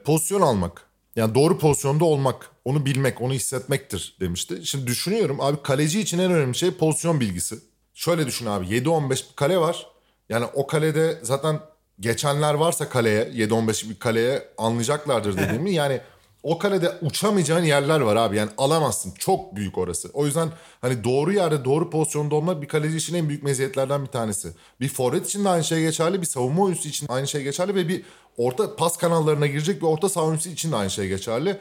Pozisyon 0.04 0.40
almak. 0.40 0.86
Yani 1.16 1.34
doğru 1.34 1.58
pozisyonda 1.58 2.04
olmak. 2.04 2.50
Onu 2.64 2.86
bilmek, 2.86 3.20
onu 3.20 3.32
hissetmektir 3.32 4.16
demişti. 4.20 4.66
Şimdi 4.66 4.86
düşünüyorum 4.86 5.40
abi 5.40 5.62
kaleci 5.62 6.00
için 6.00 6.18
en 6.18 6.32
önemli 6.32 6.54
şey 6.54 6.70
pozisyon 6.70 7.20
bilgisi. 7.20 7.56
Şöyle 7.94 8.26
düşün 8.26 8.46
abi 8.46 8.66
7-15 8.66 9.10
bir 9.10 9.36
kale 9.36 9.58
var. 9.58 9.86
Yani 10.28 10.44
o 10.54 10.66
kalede 10.66 11.18
zaten 11.22 11.60
geçenler 12.00 12.54
varsa 12.54 12.88
kaleye 12.88 13.24
7-15 13.24 13.90
bir 13.90 13.98
kaleye 13.98 14.48
anlayacaklardır 14.58 15.36
dediğimi. 15.38 15.72
yani 15.72 16.00
o 16.42 16.58
kalede 16.58 16.92
uçamayacağın 17.02 17.64
yerler 17.64 18.00
var 18.00 18.16
abi. 18.16 18.36
Yani 18.36 18.50
alamazsın. 18.58 19.12
Çok 19.18 19.56
büyük 19.56 19.78
orası. 19.78 20.10
O 20.12 20.26
yüzden 20.26 20.48
hani 20.80 21.04
doğru 21.04 21.32
yerde 21.32 21.64
doğru 21.64 21.90
pozisyonda 21.90 22.34
olmak 22.34 22.62
bir 22.62 22.68
kaleci 22.68 22.96
için 22.96 23.14
en 23.14 23.28
büyük 23.28 23.42
meziyetlerden 23.42 24.02
bir 24.02 24.10
tanesi. 24.10 24.48
Bir 24.80 24.88
forvet 24.88 25.26
için 25.26 25.44
de 25.44 25.48
aynı 25.48 25.64
şey 25.64 25.80
geçerli. 25.80 26.20
Bir 26.20 26.26
savunma 26.26 26.62
oyuncusu 26.62 26.88
için 26.88 27.06
aynı 27.08 27.26
şey 27.28 27.42
geçerli. 27.42 27.74
Ve 27.74 27.88
bir 27.88 28.02
orta 28.36 28.76
pas 28.76 28.96
kanallarına 28.96 29.46
girecek 29.46 29.82
bir 29.82 29.86
orta 29.86 30.08
saha 30.08 30.24
oyuncusu 30.24 30.48
için 30.48 30.72
de 30.72 30.76
aynı 30.76 30.90
şey 30.90 31.08
geçerli. 31.08 31.58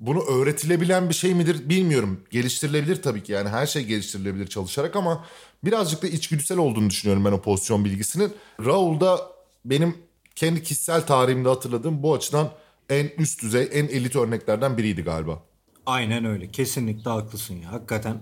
Bunu 0.00 0.22
öğretilebilen 0.22 1.08
bir 1.08 1.14
şey 1.14 1.34
midir 1.34 1.68
bilmiyorum. 1.68 2.20
Geliştirilebilir 2.30 3.02
tabii 3.02 3.22
ki 3.22 3.32
yani 3.32 3.48
her 3.48 3.66
şey 3.66 3.84
geliştirilebilir 3.84 4.46
çalışarak 4.46 4.96
ama 4.96 5.24
birazcık 5.64 6.02
da 6.02 6.06
içgüdüsel 6.06 6.58
olduğunu 6.58 6.90
düşünüyorum 6.90 7.24
ben 7.24 7.32
o 7.32 7.40
pozisyon 7.40 7.84
bilgisinin. 7.84 8.32
Raul'da 8.64 9.32
benim 9.64 9.96
kendi 10.34 10.62
kişisel 10.62 11.06
tarihimde 11.06 11.48
hatırladığım 11.48 12.02
bu 12.02 12.14
açıdan 12.14 12.50
en 12.88 13.08
üst 13.18 13.42
düzey, 13.42 13.68
en 13.72 13.88
elit 13.88 14.16
örneklerden 14.16 14.78
biriydi 14.78 15.02
galiba. 15.02 15.42
Aynen 15.86 16.24
öyle. 16.24 16.50
Kesinlikle 16.50 17.10
haklısın 17.10 17.54
ya. 17.54 17.72
Hakikaten. 17.72 18.18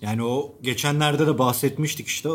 Yani 0.00 0.22
o 0.22 0.58
geçenlerde 0.62 1.26
de 1.26 1.38
bahsetmiştik 1.38 2.06
işte. 2.06 2.28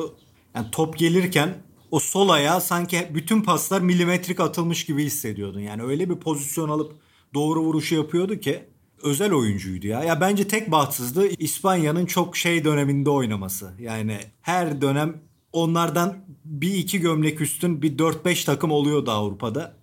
Yani 0.55 0.71
top 0.71 0.97
gelirken 0.97 1.57
o 1.91 1.99
sol 1.99 2.29
ayağa 2.29 2.61
sanki 2.61 3.07
bütün 3.13 3.41
paslar 3.41 3.81
milimetrik 3.81 4.39
atılmış 4.39 4.85
gibi 4.85 5.03
hissediyordun. 5.03 5.59
Yani 5.59 5.83
öyle 5.83 6.09
bir 6.09 6.15
pozisyon 6.15 6.69
alıp 6.69 6.93
doğru 7.33 7.61
vuruşu 7.61 7.95
yapıyordu 7.95 8.39
ki 8.39 8.63
özel 9.03 9.33
oyuncuydu 9.33 9.87
ya. 9.87 10.03
Ya 10.03 10.21
bence 10.21 10.47
tek 10.47 10.71
bahtsızlığı 10.71 11.27
İspanya'nın 11.27 12.05
çok 12.05 12.37
şey 12.37 12.63
döneminde 12.63 13.09
oynaması. 13.09 13.73
Yani 13.79 14.19
her 14.41 14.81
dönem 14.81 15.21
onlardan 15.53 16.17
bir 16.45 16.73
iki 16.73 16.99
gömlek 16.99 17.41
üstün 17.41 17.81
bir 17.81 17.97
4-5 17.97 18.45
takım 18.45 18.71
oluyordu 18.71 19.11
Avrupa'da. 19.11 19.75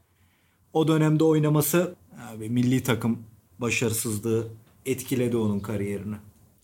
O 0.72 0.88
dönemde 0.88 1.24
oynaması 1.24 1.94
abi 2.32 2.48
milli 2.48 2.82
takım 2.82 3.18
başarısızlığı 3.58 4.46
etkiledi 4.86 5.36
onun 5.36 5.60
kariyerini. 5.60 6.16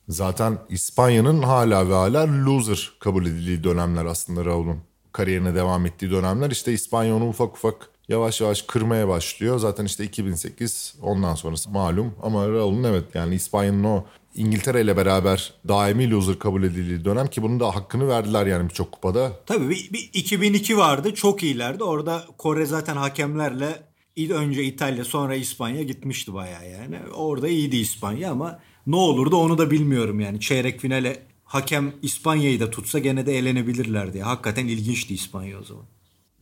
Zaten 0.09 0.59
İspanya'nın 0.69 1.43
hala 1.43 1.89
ve 1.89 1.95
hala 1.95 2.45
loser 2.45 2.93
kabul 3.01 3.27
edildiği 3.27 3.65
dönemler 3.65 4.05
aslında 4.05 4.45
Raul'un 4.45 4.79
kariyerine 5.13 5.55
devam 5.55 5.87
ettiği 5.87 6.11
dönemler. 6.11 6.51
İşte 6.51 6.73
İspanya 6.73 7.17
onu 7.17 7.29
ufak 7.29 7.55
ufak 7.55 7.91
yavaş 8.09 8.41
yavaş 8.41 8.63
kırmaya 8.63 9.09
başlıyor. 9.09 9.59
Zaten 9.59 9.85
işte 9.85 10.05
2008 10.05 10.95
ondan 11.03 11.35
sonrası 11.35 11.71
malum. 11.71 12.15
Ama 12.23 12.49
Raul'un 12.49 12.85
evet 12.85 13.05
yani 13.15 13.35
İspanya'nın 13.35 13.85
o 13.85 14.05
İngiltere 14.35 14.81
ile 14.83 14.97
beraber 14.97 15.55
daimi 15.69 16.11
loser 16.11 16.39
kabul 16.39 16.63
edildiği 16.63 17.05
dönem 17.05 17.27
ki 17.27 17.43
bunun 17.43 17.61
da 17.61 17.75
hakkını 17.75 18.09
verdiler 18.09 18.47
yani 18.47 18.69
birçok 18.69 18.93
kupada. 18.93 19.33
Tabii 19.47 19.71
bir, 19.71 19.93
bir 19.93 20.11
2002 20.13 20.79
vardı 20.79 21.15
çok 21.15 21.43
iyilerdi. 21.43 21.85
Orada 21.85 22.25
Kore 22.39 22.67
zaten 22.67 22.97
hakemlerle 22.97 23.83
önce 24.31 24.65
İtalya 24.65 25.05
sonra 25.05 25.35
İspanya 25.35 25.83
gitmişti 25.83 26.35
bayağı 26.35 26.71
yani. 26.71 26.99
Orada 27.15 27.49
iyiydi 27.49 27.77
İspanya 27.77 28.31
ama 28.31 28.59
ne 28.87 28.97
olurdu 28.97 29.37
onu 29.37 29.59
da 29.59 29.71
bilmiyorum 29.71 30.21
yani. 30.21 30.41
Çeyrek 30.41 30.81
finale 30.81 31.23
hakem 31.45 31.93
İspanya'yı 32.03 32.61
da 32.61 32.71
tutsa 32.71 32.99
gene 32.99 33.27
de 33.27 33.39
elenebilirlerdi. 33.39 34.21
Hakikaten 34.21 34.67
ilginçti 34.67 35.15
İspanya 35.15 35.59
o 35.61 35.65
zaman. 35.65 35.85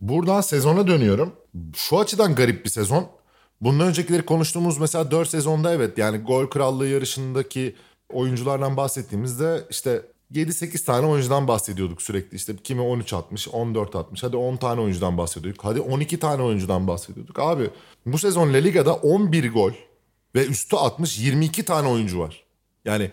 Buradan 0.01 0.41
sezona 0.41 0.87
dönüyorum. 0.87 1.33
Şu 1.75 1.99
açıdan 1.99 2.35
garip 2.35 2.65
bir 2.65 2.71
sezon. 2.71 3.20
Bundan 3.61 3.87
öncekileri 3.89 4.23
konuştuğumuz 4.23 4.79
mesela 4.79 5.11
4 5.11 5.29
sezonda 5.29 5.75
evet 5.75 5.99
yani 5.99 6.19
gol 6.19 6.47
krallığı 6.47 6.89
yarışındaki 6.89 7.77
oyunculardan 8.13 8.77
bahsettiğimizde 8.77 9.65
işte 9.71 10.03
7-8 10.33 10.85
tane 10.85 11.07
oyuncudan 11.07 11.49
bahsediyorduk 11.49 12.03
sürekli. 12.03 12.37
İşte 12.37 12.57
kimi 12.65 12.81
13 12.81 13.13
atmış, 13.13 13.49
14 13.49 13.97
atmış. 13.97 14.23
Hadi 14.23 14.37
10 14.37 14.57
tane 14.57 14.81
oyuncudan 14.81 15.19
bahsediyorduk. 15.19 15.65
Hadi 15.65 15.81
12 15.81 16.19
tane 16.19 16.43
oyuncudan 16.43 16.89
bahsediyorduk. 16.89 17.39
Abi 17.39 17.71
bu 18.07 18.19
sezon 18.19 18.53
La 18.53 18.57
Liga'da 18.57 18.95
11 18.95 19.53
gol 19.53 19.73
ve 20.35 20.47
üstü 20.47 20.77
atmış 20.77 21.19
22 21.19 21.65
tane 21.65 21.89
oyuncu 21.89 22.19
var. 22.19 22.45
Yani 22.85 23.11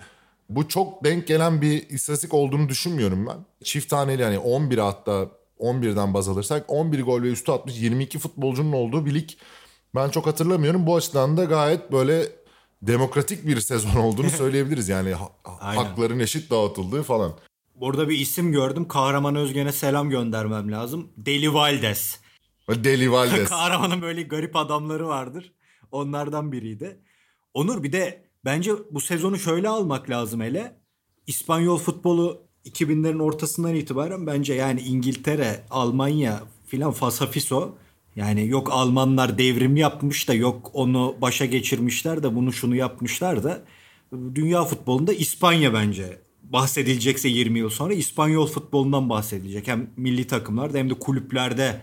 bu 0.50 0.68
çok 0.68 1.04
denk 1.04 1.28
gelen 1.28 1.62
bir 1.62 1.90
istatistik 1.90 2.34
olduğunu 2.34 2.70
düşünmüyorum 2.70 3.28
ben. 3.28 3.38
Çift 3.64 3.90
taneli 3.90 4.22
yani 4.22 4.40
11 4.40 4.78
hatta 4.78 5.30
11'den 5.60 6.14
baz 6.14 6.30
alırsak 6.30 6.66
11 6.68 7.04
gol 7.04 7.22
ve 7.22 7.32
üstü 7.32 7.52
atmış 7.52 7.82
22 7.82 8.20
futbolcunun 8.20 8.74
olduğu 8.74 9.06
bir 9.06 9.14
lig 9.14 9.30
ben 9.98 10.10
çok 10.10 10.28
hatırlamıyorum. 10.28 10.88
Bu 10.88 10.96
açıdan 10.96 11.38
da 11.38 11.44
gayet 11.44 11.92
böyle 11.92 12.30
demokratik 12.82 13.48
bir 13.48 13.60
sezon 13.60 13.96
olduğunu 13.96 14.30
söyleyebiliriz. 14.38 14.90
Yani 14.90 15.14
ha- 15.14 15.32
hakların 15.60 16.20
eşit 16.20 16.52
dağıtıldığı 16.52 17.04
falan. 17.04 17.34
Burada 17.76 18.10
bir 18.10 18.18
isim 18.18 18.52
gördüm. 18.52 18.88
Kahraman 18.88 19.36
Özgen'e 19.36 19.72
selam 19.72 20.10
göndermem 20.10 20.72
lazım. 20.72 21.10
Deli 21.18 21.54
Valdes. 21.54 22.20
Deli 22.70 23.12
Valdes. 23.12 23.50
Kahramanın 23.50 24.02
böyle 24.02 24.22
garip 24.22 24.56
adamları 24.56 25.08
vardır. 25.08 25.54
Onlardan 25.92 26.52
biriydi. 26.52 27.00
Onur 27.54 27.84
bir 27.84 27.92
de 27.92 28.26
bence 28.46 28.72
bu 28.92 29.02
sezonu 29.02 29.40
şöyle 29.40 29.70
almak 29.70 30.10
lazım 30.10 30.42
hele. 30.42 30.78
İspanyol 31.28 31.78
futbolu 31.78 32.48
2000'lerin 32.66 33.22
ortasından 33.24 33.76
itibaren 33.76 34.28
bence 34.28 34.54
yani 34.54 34.82
İngiltere, 34.82 35.66
Almanya 35.70 36.44
filan 36.66 36.92
fasafiso 36.92 37.76
yani 38.18 38.48
yok 38.48 38.70
Almanlar 38.72 39.38
devrim 39.38 39.76
yapmış 39.76 40.28
da 40.28 40.34
yok 40.34 40.72
onu 40.74 41.16
başa 41.22 41.46
geçirmişler 41.46 42.24
de 42.24 42.36
bunu 42.36 42.54
şunu 42.54 42.76
yapmışlar 42.76 43.44
da 43.44 43.64
dünya 44.36 44.64
futbolunda 44.64 45.14
İspanya 45.14 45.74
bence 45.74 46.20
bahsedilecekse 46.44 47.30
20 47.30 47.60
yıl 47.60 47.70
sonra 47.70 47.94
İspanyol 47.94 48.48
futbolundan 48.48 49.10
bahsedilecek. 49.10 49.68
Hem 49.68 49.90
milli 49.98 50.28
takımlarda 50.28 50.78
hem 50.78 50.90
de 50.90 50.94
kulüplerde 50.94 51.82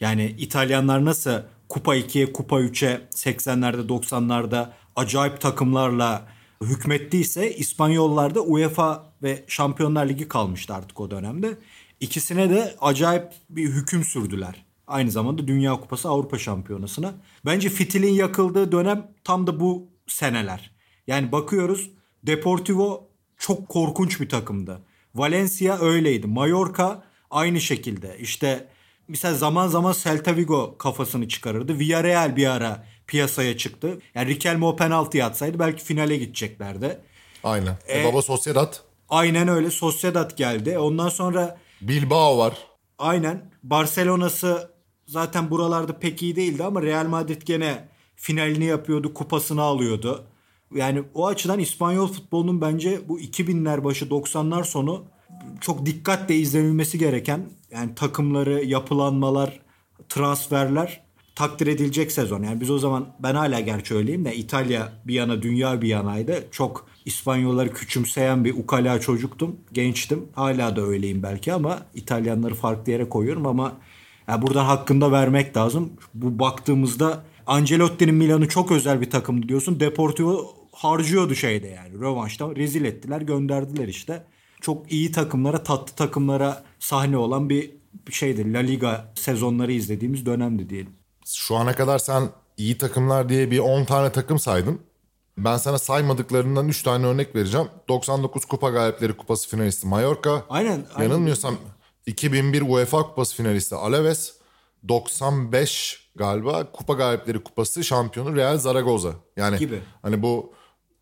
yani 0.00 0.34
İtalyanlar 0.38 1.04
nasıl 1.04 1.42
Kupa 1.68 1.96
2'ye, 1.96 2.32
Kupa 2.32 2.60
3'e 2.60 3.00
80'lerde 3.10 3.86
90'larda 3.86 4.68
acayip 4.96 5.40
takımlarla 5.40 6.26
hükmettiyse 6.62 7.56
İspanyollar 7.56 8.34
da 8.34 8.40
UEFA 8.40 9.12
ve 9.22 9.44
Şampiyonlar 9.48 10.08
Ligi 10.08 10.28
kalmıştı 10.28 10.74
artık 10.74 11.00
o 11.00 11.10
dönemde. 11.10 11.58
İkisine 12.00 12.50
de 12.50 12.76
acayip 12.80 13.32
bir 13.50 13.68
hüküm 13.68 14.04
sürdüler. 14.04 14.67
Aynı 14.88 15.10
zamanda 15.10 15.48
Dünya 15.48 15.72
Kupası 15.80 16.08
Avrupa 16.08 16.38
Şampiyonası'na. 16.38 17.14
Bence 17.46 17.68
fitilin 17.68 18.12
yakıldığı 18.12 18.72
dönem 18.72 19.10
tam 19.24 19.46
da 19.46 19.60
bu 19.60 19.88
seneler. 20.06 20.70
Yani 21.06 21.32
bakıyoruz 21.32 21.90
Deportivo 22.22 23.08
çok 23.38 23.68
korkunç 23.68 24.20
bir 24.20 24.28
takımdı. 24.28 24.80
Valencia 25.14 25.78
öyleydi. 25.80 26.26
Mallorca 26.26 27.02
aynı 27.30 27.60
şekilde. 27.60 28.16
İşte 28.18 28.68
mesela 29.08 29.34
zaman 29.34 29.68
zaman 29.68 29.94
Celta 30.02 30.36
Vigo 30.36 30.78
kafasını 30.78 31.28
çıkarırdı. 31.28 31.78
Villarreal 31.78 32.36
bir 32.36 32.46
ara 32.46 32.84
piyasaya 33.06 33.56
çıktı. 33.56 33.98
Yani 34.14 34.28
Riquelme 34.28 34.64
o 34.64 34.76
penaltı 34.76 35.24
atsaydı 35.24 35.58
belki 35.58 35.84
finale 35.84 36.16
gideceklerdi. 36.16 37.00
Aynen. 37.44 37.78
E, 37.88 38.04
baba 38.04 38.22
Sociedad. 38.22 38.74
Aynen 39.08 39.48
öyle. 39.48 39.70
Sociedad 39.70 40.36
geldi. 40.36 40.78
Ondan 40.78 41.08
sonra 41.08 41.58
Bilbao 41.80 42.38
var. 42.38 42.58
aynen 42.98 43.50
Barcelona'sı 43.62 44.77
zaten 45.08 45.50
buralarda 45.50 45.98
pek 45.98 46.22
iyi 46.22 46.36
değildi 46.36 46.64
ama 46.64 46.82
Real 46.82 47.06
Madrid 47.06 47.42
gene 47.42 47.88
finalini 48.16 48.64
yapıyordu, 48.64 49.14
kupasını 49.14 49.62
alıyordu. 49.62 50.24
Yani 50.74 51.02
o 51.14 51.26
açıdan 51.26 51.58
İspanyol 51.58 52.08
futbolunun 52.08 52.60
bence 52.60 53.00
bu 53.08 53.20
2000'ler 53.20 53.84
başı 53.84 54.04
90'lar 54.04 54.64
sonu 54.64 55.04
çok 55.60 55.86
dikkatle 55.86 56.34
izlenilmesi 56.36 56.98
gereken 56.98 57.50
yani 57.70 57.94
takımları, 57.94 58.64
yapılanmalar, 58.64 59.60
transferler 60.08 61.08
takdir 61.34 61.66
edilecek 61.66 62.12
sezon. 62.12 62.42
Yani 62.42 62.60
biz 62.60 62.70
o 62.70 62.78
zaman 62.78 63.06
ben 63.20 63.34
hala 63.34 63.60
gerçi 63.60 63.94
öyleyim 63.94 64.24
de 64.24 64.36
İtalya 64.36 64.92
bir 65.04 65.14
yana 65.14 65.42
dünya 65.42 65.82
bir 65.82 65.88
yanaydı. 65.88 66.44
Çok 66.50 66.86
İspanyolları 67.04 67.72
küçümseyen 67.72 68.44
bir 68.44 68.54
ukala 68.54 69.00
çocuktum. 69.00 69.56
Gençtim. 69.72 70.28
Hala 70.34 70.76
da 70.76 70.82
öyleyim 70.82 71.22
belki 71.22 71.52
ama 71.52 71.78
İtalyanları 71.94 72.54
farklı 72.54 72.92
yere 72.92 73.08
koyuyorum 73.08 73.46
ama 73.46 73.72
yani 74.28 74.42
buradan 74.42 74.64
hakkında 74.64 75.12
vermek 75.12 75.56
lazım. 75.56 75.92
Bu 76.14 76.38
baktığımızda 76.38 77.24
Ancelotti'nin 77.46 78.14
Milan'ı 78.14 78.48
çok 78.48 78.72
özel 78.72 79.00
bir 79.00 79.10
takımdı 79.10 79.48
diyorsun. 79.48 79.80
Deportivo 79.80 80.54
harcıyordu 80.72 81.34
şeyde 81.34 81.66
yani. 81.66 82.00
Rövanşta 82.00 82.56
rezil 82.56 82.84
ettiler 82.84 83.20
gönderdiler 83.20 83.88
işte. 83.88 84.24
Çok 84.60 84.92
iyi 84.92 85.12
takımlara 85.12 85.62
tatlı 85.62 85.94
takımlara 85.94 86.64
sahne 86.78 87.16
olan 87.16 87.50
bir 87.50 87.70
şeydi. 88.10 88.52
La 88.52 88.58
Liga 88.58 89.12
sezonları 89.14 89.72
izlediğimiz 89.72 90.26
dönemdi 90.26 90.70
diyelim. 90.70 90.92
Şu 91.26 91.56
ana 91.56 91.72
kadar 91.72 91.98
sen 91.98 92.28
iyi 92.56 92.78
takımlar 92.78 93.28
diye 93.28 93.50
bir 93.50 93.58
10 93.58 93.84
tane 93.84 94.12
takım 94.12 94.38
saydın. 94.38 94.80
Ben 95.38 95.56
sana 95.56 95.78
saymadıklarından 95.78 96.68
3 96.68 96.82
tane 96.82 97.06
örnek 97.06 97.34
vereceğim. 97.36 97.66
99 97.88 98.44
Kupa 98.44 98.70
Galipleri 98.70 99.16
Kupası 99.16 99.48
finalisti 99.48 99.86
Mallorca. 99.86 100.44
Aynen, 100.48 100.86
aynen. 100.94 101.66
Yanılmıyorsam 102.08 102.52
2001 102.52 102.62
UEFA 102.62 103.02
Kupası 103.02 103.36
finalisti 103.36 103.74
Alaves. 103.74 104.38
95 104.88 106.10
galiba 106.16 106.72
Kupa 106.72 106.94
Galipleri 106.94 107.38
Kupası 107.44 107.84
şampiyonu 107.84 108.36
Real 108.36 108.58
Zaragoza. 108.58 109.14
Yani 109.36 109.58
Gibi. 109.58 109.80
hani 110.02 110.22
bu 110.22 110.52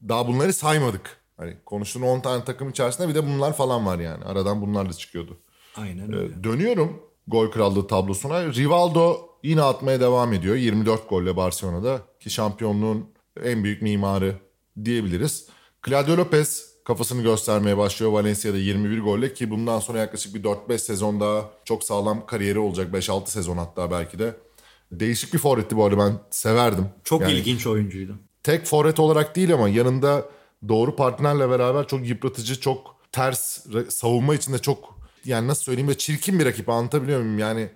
daha 0.08 0.26
bunları 0.28 0.52
saymadık. 0.52 1.16
Hani 1.36 1.56
konuştuğun 1.66 2.02
10 2.02 2.20
tane 2.20 2.44
takım 2.44 2.70
içerisinde 2.70 3.08
bir 3.08 3.14
de 3.14 3.26
bunlar 3.26 3.56
falan 3.56 3.86
var 3.86 3.98
yani. 3.98 4.24
Aradan 4.24 4.60
bunlar 4.60 4.88
da 4.88 4.92
çıkıyordu. 4.92 5.36
Aynen 5.76 6.12
Ee, 6.12 6.16
öyle. 6.16 6.44
Dönüyorum 6.44 7.02
gol 7.28 7.50
krallığı 7.50 7.86
tablosuna. 7.86 8.44
Rivaldo 8.44 9.16
yine 9.42 9.62
atmaya 9.62 10.00
devam 10.00 10.32
ediyor. 10.32 10.56
24 10.56 11.08
golle 11.08 11.36
Barcelona'da 11.36 12.00
ki 12.20 12.30
şampiyonluğun 12.30 13.06
en 13.42 13.64
büyük 13.64 13.82
mimarı 13.82 14.36
diyebiliriz. 14.84 15.48
Claudio 15.86 16.16
Lopez 16.16 16.75
kafasını 16.86 17.22
göstermeye 17.22 17.76
başlıyor 17.76 18.12
Valencia'da 18.12 18.58
21 18.58 19.00
golle 19.00 19.34
ki 19.34 19.50
bundan 19.50 19.80
sonra 19.80 19.98
yaklaşık 19.98 20.34
bir 20.34 20.42
4-5 20.42 20.78
sezon 20.78 21.20
daha 21.20 21.50
çok 21.64 21.84
sağlam 21.84 22.26
kariyeri 22.26 22.58
olacak. 22.58 22.94
5-6 22.94 23.26
sezon 23.26 23.56
hatta 23.56 23.90
belki 23.90 24.18
de. 24.18 24.36
Değişik 24.92 25.34
bir 25.34 25.38
forvetti 25.38 25.76
bu 25.76 25.84
arada 25.84 25.98
ben 25.98 26.12
severdim. 26.30 26.88
Çok 27.04 27.22
Yani 27.22 27.32
ilginç 27.32 27.66
oyuncuydu. 27.66 28.16
tek 28.42 28.66
forvet 28.66 29.00
olarak 29.00 29.36
değil 29.36 29.54
ama 29.54 29.68
yanında 29.68 30.24
doğru 30.68 30.96
partnerle 30.96 31.50
beraber 31.50 31.86
çok 31.86 32.08
yıpratıcı, 32.08 32.60
çok 32.60 32.96
ters 33.12 33.66
savunma 33.88 34.34
içinde 34.34 34.58
çok 34.58 34.98
yani 35.24 35.48
nasıl 35.48 35.62
söyleyeyim 35.62 35.88
böyle 35.88 35.98
çirkin 35.98 36.38
bir 36.38 36.46
rakip 36.46 36.68
anlatabiliyor 36.68 37.20
muyum? 37.20 37.38
Yani 37.38 37.68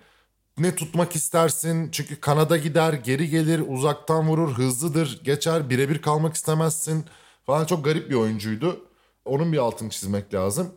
ne 0.58 0.74
tutmak 0.74 1.16
istersin 1.16 1.90
çünkü 1.90 2.20
kanada 2.20 2.56
gider, 2.56 2.92
geri 2.92 3.30
gelir, 3.30 3.62
uzaktan 3.68 4.28
vurur, 4.28 4.52
hızlıdır, 4.52 5.20
geçer, 5.24 5.70
birebir 5.70 6.02
kalmak 6.02 6.34
istemezsin 6.34 7.04
falan 7.46 7.64
çok 7.64 7.84
garip 7.84 8.10
bir 8.10 8.14
oyuncuydu. 8.14 8.89
Onun 9.24 9.52
bir 9.52 9.58
altını 9.58 9.90
çizmek 9.90 10.34
lazım. 10.34 10.74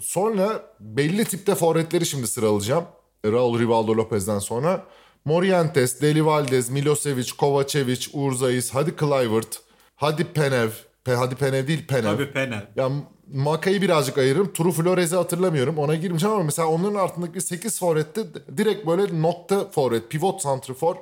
Sonra 0.00 0.62
belli 0.80 1.24
tipte 1.24 1.54
forvetleri 1.54 2.06
şimdi 2.06 2.26
sıralayacağım. 2.26 2.84
Raul 3.24 3.58
Rivaldo 3.58 3.96
Lopez'den 3.96 4.38
sonra. 4.38 4.84
Morientes, 5.24 6.02
Deli 6.02 6.26
Valdez, 6.26 6.70
Milosevic, 6.70 7.30
Kovacevic, 7.38 8.06
Urzaiz, 8.12 8.74
hadi 8.74 8.96
Kluivert, 8.96 9.60
hadi 9.96 10.24
Penev. 10.24 10.70
Pe, 11.04 11.12
hadi 11.12 11.34
Penev 11.34 11.66
değil 11.66 11.86
Penev. 11.86 12.02
Tabii 12.02 12.32
Penel. 12.32 12.66
Ya 12.76 12.90
Maka'yı 13.34 13.82
birazcık 13.82 14.18
ayırırım. 14.18 14.52
Turu 14.52 14.72
Flores'i 14.72 15.16
hatırlamıyorum. 15.16 15.78
Ona 15.78 15.94
girmeyeceğim 15.94 16.34
ama 16.34 16.44
mesela 16.44 16.68
onların 16.68 16.94
altındaki 16.94 17.40
8 17.40 17.78
forvette 17.78 18.20
direkt 18.56 18.86
böyle 18.86 19.22
nokta 19.22 19.70
forvet, 19.70 20.10
pivot 20.10 20.42
santrifor 20.42 20.96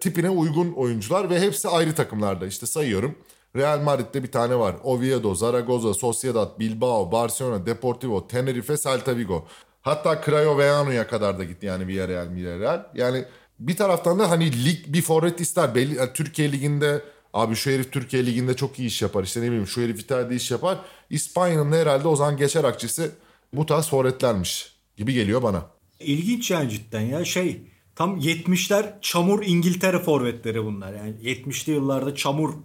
tipine 0.00 0.30
uygun 0.30 0.72
oyuncular 0.72 1.30
ve 1.30 1.40
hepsi 1.40 1.68
ayrı 1.68 1.94
takımlarda. 1.94 2.46
İşte 2.46 2.66
sayıyorum. 2.66 3.14
Real 3.56 3.80
Madrid'de 3.80 4.22
bir 4.22 4.32
tane 4.32 4.58
var. 4.58 4.76
Oviedo, 4.84 5.34
Zaragoza, 5.34 5.94
Sociedad, 5.94 6.58
Bilbao, 6.58 7.12
Barcelona, 7.12 7.66
Deportivo, 7.66 8.26
Tenerife, 8.26 8.76
Celta 8.76 9.16
Vigo. 9.16 9.46
Hatta 9.82 10.20
Craioveiano'ya 10.24 11.06
kadar 11.06 11.38
da 11.38 11.44
gitti 11.44 11.66
yani 11.66 11.86
Villarreal, 11.86 12.30
Villarreal. 12.34 12.86
Yani 12.94 13.24
bir 13.58 13.76
taraftan 13.76 14.18
da 14.18 14.30
hani 14.30 14.64
lig 14.64 14.78
bir 14.86 15.02
forvet 15.02 15.40
ister. 15.40 15.74
Belli, 15.74 15.94
yani 15.94 16.12
Türkiye 16.14 16.52
Ligi'nde 16.52 17.02
abi 17.34 17.54
şu 17.54 17.70
herif 17.70 17.92
Türkiye 17.92 18.26
Ligi'nde 18.26 18.56
çok 18.56 18.78
iyi 18.78 18.88
iş 18.88 19.02
yapar. 19.02 19.24
İşte 19.24 19.40
ne 19.40 19.46
bileyim 19.46 19.66
şu 19.66 19.82
herif 19.82 20.00
İtalya'da 20.00 20.34
iş 20.34 20.50
yapar. 20.50 20.78
İspanya'nın 21.10 21.72
herhalde 21.72 22.08
o 22.08 22.16
zaman 22.16 22.36
geçer 22.36 22.64
akçesi 22.64 23.10
bu 23.52 23.66
tarz 23.66 23.88
forvetlermiş 23.88 24.72
gibi 24.96 25.12
geliyor 25.12 25.42
bana. 25.42 25.66
İlginç 26.00 26.50
yani 26.50 26.70
cidden 26.70 27.00
ya 27.00 27.24
şey 27.24 27.60
tam 27.96 28.18
70'ler 28.18 29.00
çamur 29.00 29.42
İngiltere 29.46 29.98
forvetleri 29.98 30.64
bunlar 30.64 30.92
yani 30.92 31.14
70'li 31.22 31.72
yıllarda 31.72 32.14
çamurla 32.14 32.56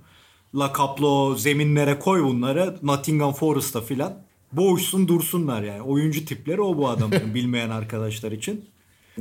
kaplı 0.74 1.08
o 1.08 1.36
zeminlere 1.36 2.00
koy 2.00 2.24
bunları 2.24 2.78
Nottingham 2.84 3.34
Forest'a 3.34 3.82
filan 3.82 4.14
boğuşsun 4.52 5.08
dursunlar 5.08 5.64
yani 5.64 5.82
oyuncu 5.82 6.26
tipleri 6.26 6.62
o 6.62 6.78
bu 6.78 6.90
adamların 6.90 7.34
bilmeyen 7.36 7.70
arkadaşlar 7.70 8.32
için. 8.32 8.66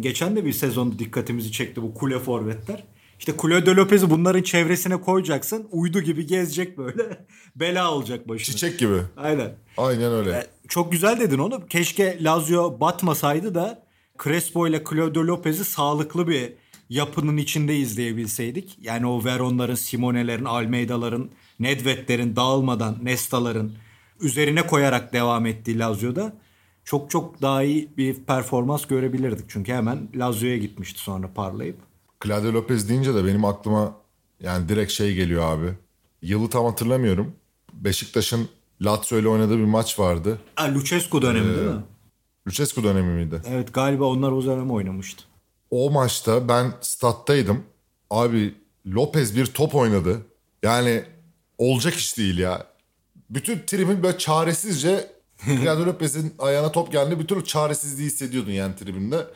Geçen 0.00 0.36
de 0.36 0.44
bir 0.44 0.52
sezonda 0.52 0.98
dikkatimizi 0.98 1.52
çekti 1.52 1.82
bu 1.82 1.94
kule 1.94 2.18
forvetler. 2.18 2.84
İşte 3.18 3.32
Claudio 3.42 3.66
de 3.66 3.76
Lopez'i 3.76 4.10
bunların 4.10 4.42
çevresine 4.42 5.00
koyacaksın. 5.00 5.68
Uydu 5.70 6.00
gibi 6.00 6.26
gezecek 6.26 6.78
böyle. 6.78 7.26
Bela 7.56 7.92
olacak 7.94 8.28
başına. 8.28 8.52
Çiçek 8.54 8.78
gibi. 8.78 8.96
Aynen. 9.16 9.54
Aynen 9.76 10.12
öyle. 10.12 10.30
E, 10.30 10.46
Çok 10.68 10.92
güzel 10.92 11.20
dedin 11.20 11.38
onu. 11.38 11.66
Keşke 11.66 12.18
Lazio 12.24 12.80
batmasaydı 12.80 13.54
da 13.54 13.82
Crespo 14.24 14.66
ile 14.66 14.84
Claudio 14.90 15.22
Lopez'i 15.26 15.64
sağlıklı 15.64 16.28
bir 16.28 16.52
yapının 16.92 17.36
içinde 17.36 17.76
izleyebilseydik. 17.76 18.78
Yani 18.80 19.06
o 19.06 19.24
Veron'ların, 19.24 19.74
Simone'lerin, 19.74 20.44
Almeida'ların, 20.44 21.30
Nedved'lerin 21.60 22.36
dağılmadan 22.36 22.98
Nesta'ların 23.02 23.72
üzerine 24.20 24.66
koyarak 24.66 25.12
devam 25.12 25.46
ettiği 25.46 25.78
Lazio'da 25.78 26.32
çok 26.84 27.10
çok 27.10 27.42
daha 27.42 27.62
iyi 27.62 27.88
bir 27.96 28.14
performans 28.14 28.86
görebilirdik. 28.86 29.44
Çünkü 29.48 29.72
hemen 29.72 30.08
Lazio'ya 30.14 30.56
gitmişti 30.56 31.00
sonra 31.00 31.34
parlayıp. 31.34 31.76
Claudio 32.24 32.52
Lopez 32.52 32.88
deyince 32.88 33.14
de 33.14 33.24
benim 33.24 33.44
aklıma 33.44 33.96
yani 34.40 34.68
direkt 34.68 34.92
şey 34.92 35.14
geliyor 35.14 35.44
abi. 35.44 35.72
Yılı 36.22 36.50
tam 36.50 36.64
hatırlamıyorum. 36.64 37.32
Beşiktaş'ın 37.72 38.48
Lazio 38.80 39.18
ile 39.18 39.28
oynadığı 39.28 39.58
bir 39.58 39.64
maç 39.64 39.98
vardı. 39.98 40.38
Ha, 40.54 40.74
Lucescu 40.74 41.22
dönemi 41.22 41.56
değil 41.56 41.68
mi? 41.68 41.82
Lucescu 42.46 42.84
dönemi 42.84 43.12
miydi? 43.12 43.42
Evet 43.48 43.74
galiba 43.74 44.04
onlar 44.04 44.32
o 44.32 44.44
dönem 44.44 44.70
oynamıştı. 44.70 45.31
O 45.72 45.90
maçta 45.90 46.48
ben 46.48 46.72
stat'taydım. 46.80 47.64
Abi 48.10 48.54
Lopez 48.86 49.36
bir 49.36 49.46
top 49.46 49.74
oynadı. 49.74 50.26
Yani 50.62 51.04
olacak 51.58 51.94
iş 51.94 52.18
değil 52.18 52.38
ya. 52.38 52.66
Bütün 53.30 53.58
tribün 53.66 54.02
böyle 54.02 54.18
çaresizce 54.18 55.10
Claudio 55.44 55.86
Lopez'in 55.86 56.34
ayağına 56.38 56.72
top 56.72 56.92
geldiğinde 56.92 57.22
bir 57.22 57.26
türlü 57.26 57.44
çaresizliği 57.44 58.06
hissediyordun 58.06 58.50
yani 58.50 58.76
tribünde. 58.76 59.26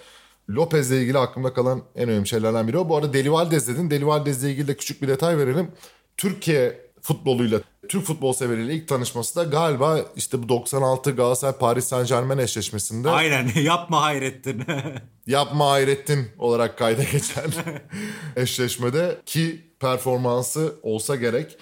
Lopez'le 0.50 0.90
ilgili 0.90 1.18
aklımda 1.18 1.52
kalan 1.52 1.82
en 1.94 2.08
önemli 2.08 2.28
şeylerden 2.28 2.68
biri 2.68 2.78
o. 2.78 2.88
Bu 2.88 2.96
arada 2.96 3.12
Deli 3.12 3.32
Valdez 3.32 3.68
dedin. 3.68 3.90
Deli 3.90 4.06
Valdez'le 4.06 4.44
ilgili 4.44 4.68
de 4.68 4.76
küçük 4.76 5.02
bir 5.02 5.08
detay 5.08 5.38
verelim. 5.38 5.72
Türkiye 6.16 6.85
futboluyla, 7.06 7.60
Türk 7.88 8.04
futbol 8.04 8.32
severiyle 8.32 8.74
ilk 8.74 8.88
tanışması 8.88 9.36
da 9.36 9.44
galiba 9.44 10.00
işte 10.16 10.42
bu 10.42 10.48
96 10.48 11.10
Galatasaray 11.10 11.58
Paris 11.58 11.84
Saint 11.84 12.08
Germain 12.08 12.38
eşleşmesinde. 12.38 13.10
Aynen 13.10 13.50
yapma 13.62 14.02
Hayrettin. 14.02 14.64
Yapma 15.26 15.70
Hayrettin 15.70 16.26
olarak 16.38 16.78
kayda 16.78 17.02
geçen 17.04 17.50
eşleşmede 18.36 19.18
ki 19.26 19.60
performansı 19.80 20.74
olsa 20.82 21.16
gerek. 21.16 21.58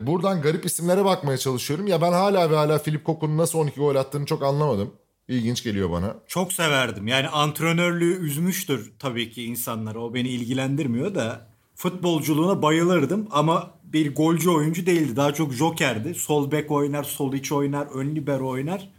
Buradan 0.00 0.42
garip 0.42 0.66
isimlere 0.66 1.04
bakmaya 1.04 1.38
çalışıyorum. 1.38 1.86
Ya 1.86 2.00
ben 2.00 2.12
hala 2.12 2.50
ve 2.50 2.56
hala 2.56 2.78
Filip 2.78 3.04
Koku'nun 3.04 3.38
nasıl 3.38 3.58
12 3.58 3.80
gol 3.80 3.96
attığını 3.96 4.26
çok 4.26 4.42
anlamadım. 4.42 4.92
İlginç 5.28 5.62
geliyor 5.62 5.90
bana. 5.90 6.16
Çok 6.26 6.52
severdim. 6.52 7.06
Yani 7.06 7.28
antrenörlüğü 7.28 8.26
üzmüştür 8.26 8.92
tabii 8.98 9.30
ki 9.30 9.44
insanları. 9.44 10.00
O 10.00 10.14
beni 10.14 10.28
ilgilendirmiyor 10.28 11.14
da 11.14 11.55
futbolculuğuna 11.76 12.62
bayılırdım 12.62 13.28
ama 13.30 13.70
bir 13.84 14.14
golcü 14.14 14.50
oyuncu 14.50 14.86
değildi. 14.86 15.16
Daha 15.16 15.34
çok 15.34 15.52
jokerdi. 15.52 16.14
Sol 16.14 16.50
bek 16.50 16.70
oynar, 16.70 17.04
sol 17.04 17.32
iç 17.32 17.52
oynar, 17.52 17.86
ön 17.86 18.16
libero 18.16 18.48
oynar. 18.48 18.90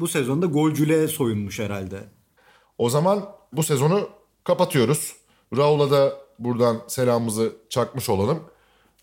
Bu 0.00 0.08
sezonda 0.08 0.46
golcülüğe 0.46 1.08
soyunmuş 1.08 1.58
herhalde. 1.58 2.04
O 2.78 2.90
zaman 2.90 3.28
bu 3.52 3.62
sezonu 3.62 4.08
kapatıyoruz. 4.44 5.16
Raul'a 5.56 5.90
da 5.90 6.12
buradan 6.38 6.82
selamımızı 6.86 7.56
çakmış 7.68 8.08
olalım. 8.08 8.42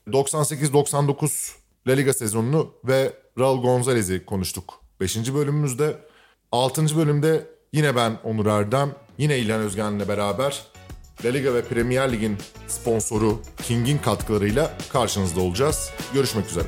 98-99 0.07 1.51
La 1.88 1.93
Liga 1.93 2.13
sezonunu 2.13 2.73
ve 2.84 3.13
Raul 3.39 3.62
Gonzalez'i 3.62 4.25
konuştuk 4.25 4.81
5. 4.99 5.34
bölümümüzde. 5.34 5.99
6. 6.51 6.97
bölümde 6.97 7.47
yine 7.73 7.95
ben 7.95 8.19
Onur 8.23 8.45
Erdem, 8.45 8.95
yine 9.17 9.39
İlhan 9.39 9.62
Özgen'le 9.62 10.07
beraber 10.07 10.70
La 11.25 11.29
Liga 11.31 11.53
ve 11.53 11.62
Premier 11.62 12.12
Lig'in 12.12 12.38
sponsoru 12.67 13.41
King'in 13.63 13.97
katkılarıyla 13.97 14.77
karşınızda 14.93 15.41
olacağız. 15.41 15.89
Görüşmek 16.13 16.49
üzere. 16.49 16.67